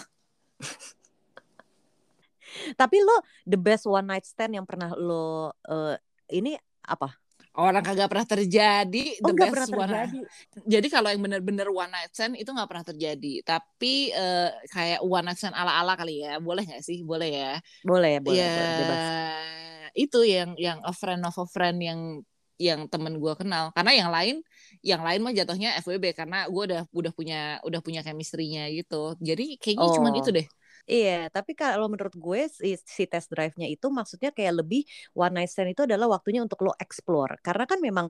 Tapi 2.79 2.97
lo 3.03 3.21
the 3.43 3.59
best 3.59 3.85
one 3.85 4.07
night 4.07 4.23
stand 4.23 4.55
yang 4.55 4.63
pernah 4.63 4.95
lo 4.95 5.51
uh, 5.67 5.93
ini 6.31 6.55
apa 6.87 7.11
orang 7.57 7.81
kagak 7.81 8.07
pernah 8.07 8.27
terjadi 8.29 9.05
oh, 9.25 9.29
the 9.29 9.33
best 9.33 9.51
pernah 9.51 9.67
one 9.67 9.89
terjadi. 9.89 10.17
jadi 10.69 10.87
kalau 10.93 11.09
yang 11.09 11.21
benar-benar 11.25 11.67
one 11.73 11.89
night 11.89 12.13
stand 12.13 12.37
itu 12.37 12.49
nggak 12.53 12.69
pernah 12.69 12.85
terjadi. 12.85 13.33
Tapi 13.41 14.13
uh, 14.13 14.49
kayak 14.69 15.01
one 15.01 15.25
night 15.25 15.39
stand 15.41 15.57
ala-ala 15.57 15.97
kali 15.97 16.21
ya. 16.21 16.37
Boleh 16.37 16.63
nggak 16.63 16.85
sih? 16.85 17.01
Boleh 17.01 17.29
ya? 17.33 17.53
Boleh 17.81 18.21
boleh, 18.21 18.37
ya, 18.37 18.53
boleh. 18.77 19.01
Itu 19.97 20.21
yang 20.21 20.53
yang 20.61 20.79
a 20.85 20.93
friend 20.93 21.25
of 21.25 21.33
a 21.41 21.47
friend 21.49 21.81
yang 21.81 22.21
yang 22.61 22.85
temen 22.89 23.17
gue 23.17 23.33
kenal. 23.33 23.73
Karena 23.73 23.91
yang 23.93 24.09
lain 24.13 24.35
yang 24.85 25.01
lain 25.01 25.19
mah 25.25 25.33
jatuhnya 25.33 25.77
FWB 25.81 26.13
karena 26.13 26.45
gue 26.45 26.63
udah 26.73 26.81
udah 26.93 27.11
punya 27.13 27.57
udah 27.65 27.81
punya 27.81 28.05
chemistry-nya 28.05 28.69
gitu. 28.69 29.17
Jadi 29.17 29.57
kayaknya 29.57 29.87
oh. 29.89 29.93
cuma 29.97 30.13
itu 30.13 30.29
deh 30.29 30.47
Iya, 30.87 31.27
tapi 31.35 31.51
kalau 31.51 31.91
menurut 31.91 32.15
gue 32.15 32.47
si, 32.47 32.79
si 32.79 33.03
test 33.11 33.27
drive-nya 33.35 33.67
itu 33.67 33.91
maksudnya 33.91 34.31
kayak 34.31 34.63
lebih 34.63 34.87
one 35.19 35.33
night 35.35 35.51
stand 35.51 35.75
itu 35.75 35.83
adalah 35.83 36.07
waktunya 36.15 36.39
untuk 36.39 36.63
lo 36.63 36.71
explore. 36.79 37.35
Karena 37.43 37.67
kan 37.67 37.79
memang 37.83 38.07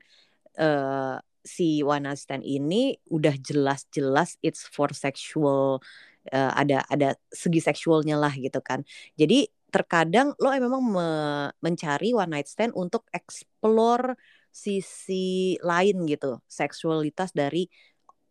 uh, 0.61 1.17
si 1.41 1.81
one 1.81 2.05
night 2.05 2.21
stand 2.21 2.45
ini 2.45 2.93
udah 3.09 3.33
jelas-jelas 3.41 4.37
it's 4.45 4.61
for 4.69 4.93
sexual 4.93 5.81
uh, 6.29 6.51
ada 6.53 6.85
ada 6.93 7.17
segi 7.33 7.57
seksualnya 7.65 8.13
lah 8.13 8.33
gitu 8.37 8.61
kan. 8.61 8.85
Jadi 9.17 9.49
terkadang 9.73 10.37
lo 10.37 10.53
memang 10.53 10.81
me 10.85 11.07
mencari 11.65 12.13
one 12.13 12.29
night 12.29 12.45
stand 12.45 12.77
untuk 12.77 13.09
explore 13.09 14.13
sisi 14.53 15.57
lain 15.65 16.05
gitu, 16.05 16.41
seksualitas 16.45 17.33
dari 17.33 17.65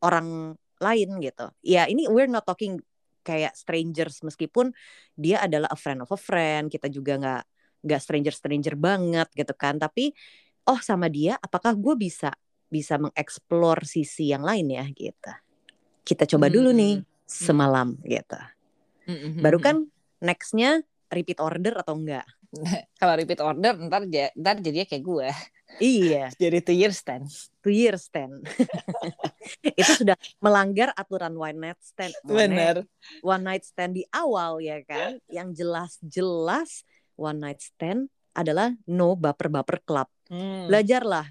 orang 0.06 0.54
lain 0.78 1.08
gitu. 1.24 1.50
Ya 1.66 1.90
ini 1.90 2.06
we're 2.06 2.30
not 2.30 2.46
talking 2.46 2.78
kayak 3.26 3.58
strangers 3.58 4.22
meskipun 4.22 4.70
dia 5.18 5.42
adalah 5.42 5.66
a 5.74 5.78
friend 5.78 6.06
of 6.06 6.10
a 6.14 6.20
friend 6.20 6.70
kita 6.70 6.86
juga 6.86 7.18
nggak 7.18 7.42
nggak 7.82 8.00
stranger 8.02 8.34
stranger 8.34 8.74
banget 8.78 9.26
gitu 9.34 9.54
kan. 9.58 9.82
Tapi 9.82 10.14
oh 10.70 10.78
sama 10.78 11.10
dia 11.10 11.34
apakah 11.42 11.74
gue 11.74 11.94
bisa 11.98 12.30
bisa 12.66 12.98
mengeksplor 12.98 13.82
sisi 13.86 14.30
yang 14.30 14.46
lain 14.46 14.70
ya 14.70 14.86
gitu. 14.94 15.32
Kita 16.06 16.26
coba 16.26 16.46
dulu 16.46 16.70
nih 16.70 17.02
semalam 17.26 17.98
gitu. 18.06 18.38
Baru 19.42 19.58
kan 19.58 19.86
nextnya 20.22 20.82
repeat 21.10 21.38
order 21.38 21.78
atau 21.78 21.98
enggak 21.98 22.26
kalau 23.00 23.14
repeat 23.18 23.40
order 23.42 23.74
ntar 23.86 24.06
ntar 24.36 24.56
jadinya 24.62 24.86
kayak 24.86 25.04
gue 25.04 25.28
Iya. 25.82 26.30
Jadi 26.42 26.58
two 26.62 26.76
years 26.76 27.02
stand. 27.02 27.26
Two 27.60 27.74
years 27.74 28.08
stand. 28.08 28.46
itu 29.80 29.92
sudah 29.92 30.16
melanggar 30.38 30.94
aturan 30.94 31.34
one 31.36 31.58
night 31.58 31.80
stand. 31.82 32.14
Benar. 32.24 32.86
One 33.20 33.42
night 33.44 33.64
stand 33.66 33.98
di 33.98 34.04
awal 34.14 34.62
ya 34.62 34.80
kan, 34.86 35.18
yang 35.28 35.52
jelas-jelas 35.52 36.86
one 37.18 37.38
night 37.42 37.60
stand 37.60 38.08
adalah 38.36 38.72
no 38.88 39.16
baper-baper 39.16 39.82
club. 39.84 40.08
Hmm. 40.30 40.68
Belajarlah. 40.70 41.28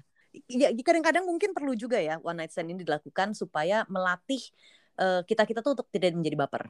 Ya 0.52 0.68
kadang-kadang 0.84 1.24
mungkin 1.24 1.56
perlu 1.56 1.72
juga 1.72 1.96
ya 1.96 2.20
one 2.20 2.44
night 2.44 2.52
stand 2.52 2.68
ini 2.68 2.84
dilakukan 2.84 3.32
supaya 3.32 3.88
melatih 3.88 4.42
uh, 5.00 5.24
kita 5.24 5.48
kita 5.48 5.64
tuh 5.64 5.80
untuk 5.80 5.88
tidak 5.88 6.12
menjadi 6.12 6.36
baper. 6.44 6.68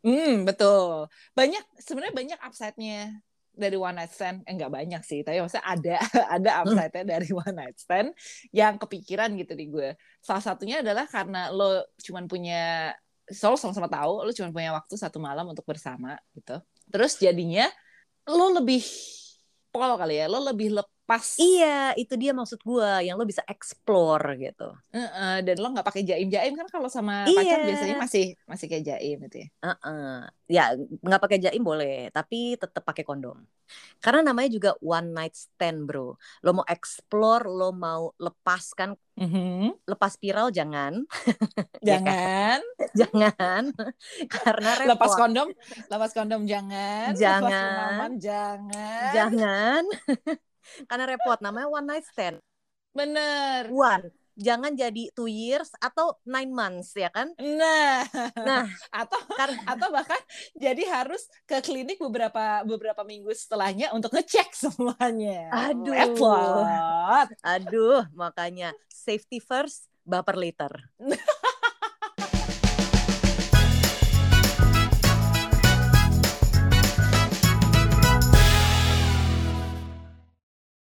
Hmm, 0.00 0.48
betul. 0.48 1.12
Banyak 1.36 1.60
sebenarnya 1.76 2.14
banyak 2.16 2.38
upside-nya 2.40 3.20
dari 3.50 3.76
one 3.76 3.96
night 3.98 4.12
stand 4.14 4.42
eh 4.46 4.52
enggak 4.54 4.72
banyak 4.72 5.02
sih 5.02 5.20
tapi 5.26 5.42
maksudnya 5.42 5.66
ada 5.66 5.96
ada 6.38 6.50
hmm. 6.50 6.60
upside-nya 6.64 7.04
dari 7.18 7.28
one 7.30 7.54
night 7.56 7.76
stand 7.76 8.08
yang 8.54 8.78
kepikiran 8.78 9.34
gitu 9.36 9.52
di 9.58 9.66
gue 9.68 9.94
salah 10.22 10.42
satunya 10.42 10.80
adalah 10.80 11.04
karena 11.10 11.50
lo 11.50 11.84
cuman 12.00 12.24
punya 12.30 12.94
solo 13.30 13.54
sama-sama 13.58 13.86
tahu 13.86 14.26
lo 14.26 14.30
cuman 14.30 14.50
punya 14.50 14.70
waktu 14.74 14.94
satu 14.98 15.18
malam 15.22 15.50
untuk 15.50 15.66
bersama 15.66 16.18
gitu 16.34 16.58
terus 16.90 17.18
jadinya 17.18 17.66
lo 18.26 18.54
lebih 18.54 18.82
pol 19.70 19.94
kali 19.94 20.18
ya 20.18 20.26
lo 20.26 20.42
lebih 20.42 20.74
lep 20.74 20.88
pas 21.10 21.26
iya 21.42 21.90
itu 21.98 22.14
dia 22.14 22.30
maksud 22.30 22.62
gue 22.62 22.90
yang 23.02 23.18
lo 23.18 23.26
bisa 23.26 23.42
explore 23.50 24.38
gitu 24.38 24.70
uh, 24.70 25.02
uh, 25.02 25.36
dan 25.42 25.58
lo 25.58 25.74
nggak 25.74 25.82
pakai 25.82 26.06
jaim 26.06 26.30
jaim 26.30 26.54
kan 26.54 26.70
kalau 26.70 26.86
sama 26.86 27.26
iya. 27.26 27.34
pacar 27.34 27.66
biasanya 27.66 27.96
masih 27.98 28.26
masih 28.46 28.66
kayak 28.70 28.84
jaim 28.94 29.18
gitu 29.26 29.36
ya 29.42 29.48
uh, 29.58 29.74
uh. 29.74 30.16
ya 30.46 30.78
nggak 30.78 31.18
pakai 31.18 31.42
jaim 31.42 31.66
boleh 31.66 32.14
tapi 32.14 32.54
tetap 32.54 32.86
pakai 32.86 33.02
kondom 33.02 33.42
karena 33.98 34.30
namanya 34.30 34.54
juga 34.54 34.70
one 34.78 35.10
night 35.10 35.34
stand 35.34 35.82
bro 35.90 36.14
lo 36.46 36.50
mau 36.54 36.66
explore 36.70 37.42
lo 37.50 37.74
mau 37.74 38.14
lepaskan 38.14 38.94
mm 39.18 39.26
-hmm. 39.26 39.66
lepas 39.90 40.14
spiral 40.14 40.54
jangan 40.54 41.10
ya 41.82 41.98
kan? 41.98 42.62
jangan 42.94 42.94
jangan 43.02 43.64
karena 44.38 44.70
repot. 44.78 44.90
lepas 44.94 45.12
kondom 45.18 45.48
lepas 45.90 46.10
kondom 46.14 46.46
jangan 46.46 47.18
jangan 47.18 47.50
lepas 47.50 48.12
jangan 48.22 49.10
jangan 49.10 49.82
karena 50.86 51.04
repot 51.08 51.38
namanya 51.42 51.68
one 51.68 51.86
night 51.86 52.06
stand. 52.06 52.38
Bener. 52.90 53.70
One. 53.70 54.10
Jangan 54.40 54.72
jadi 54.72 55.12
two 55.12 55.28
years 55.28 55.68
atau 55.84 56.16
nine 56.24 56.48
months 56.48 56.96
ya 56.96 57.12
kan? 57.12 57.28
Nah. 57.36 58.08
Nah. 58.40 58.64
Atau 58.88 59.20
karena 59.36 59.60
atau 59.68 59.88
bahkan 59.92 60.20
jadi 60.56 60.80
harus 60.88 61.28
ke 61.44 61.60
klinik 61.60 62.00
beberapa 62.00 62.64
beberapa 62.64 63.04
minggu 63.04 63.28
setelahnya 63.36 63.92
untuk 63.92 64.16
ngecek 64.16 64.48
semuanya. 64.56 65.52
Aduh. 65.52 65.92
Repot 65.92 66.64
aduh 66.64 67.36
aduh 67.44 68.02
makanya 68.16 68.72
safety 68.88 69.38
first 69.42 69.90
baper 70.06 70.36
later. 70.40 70.72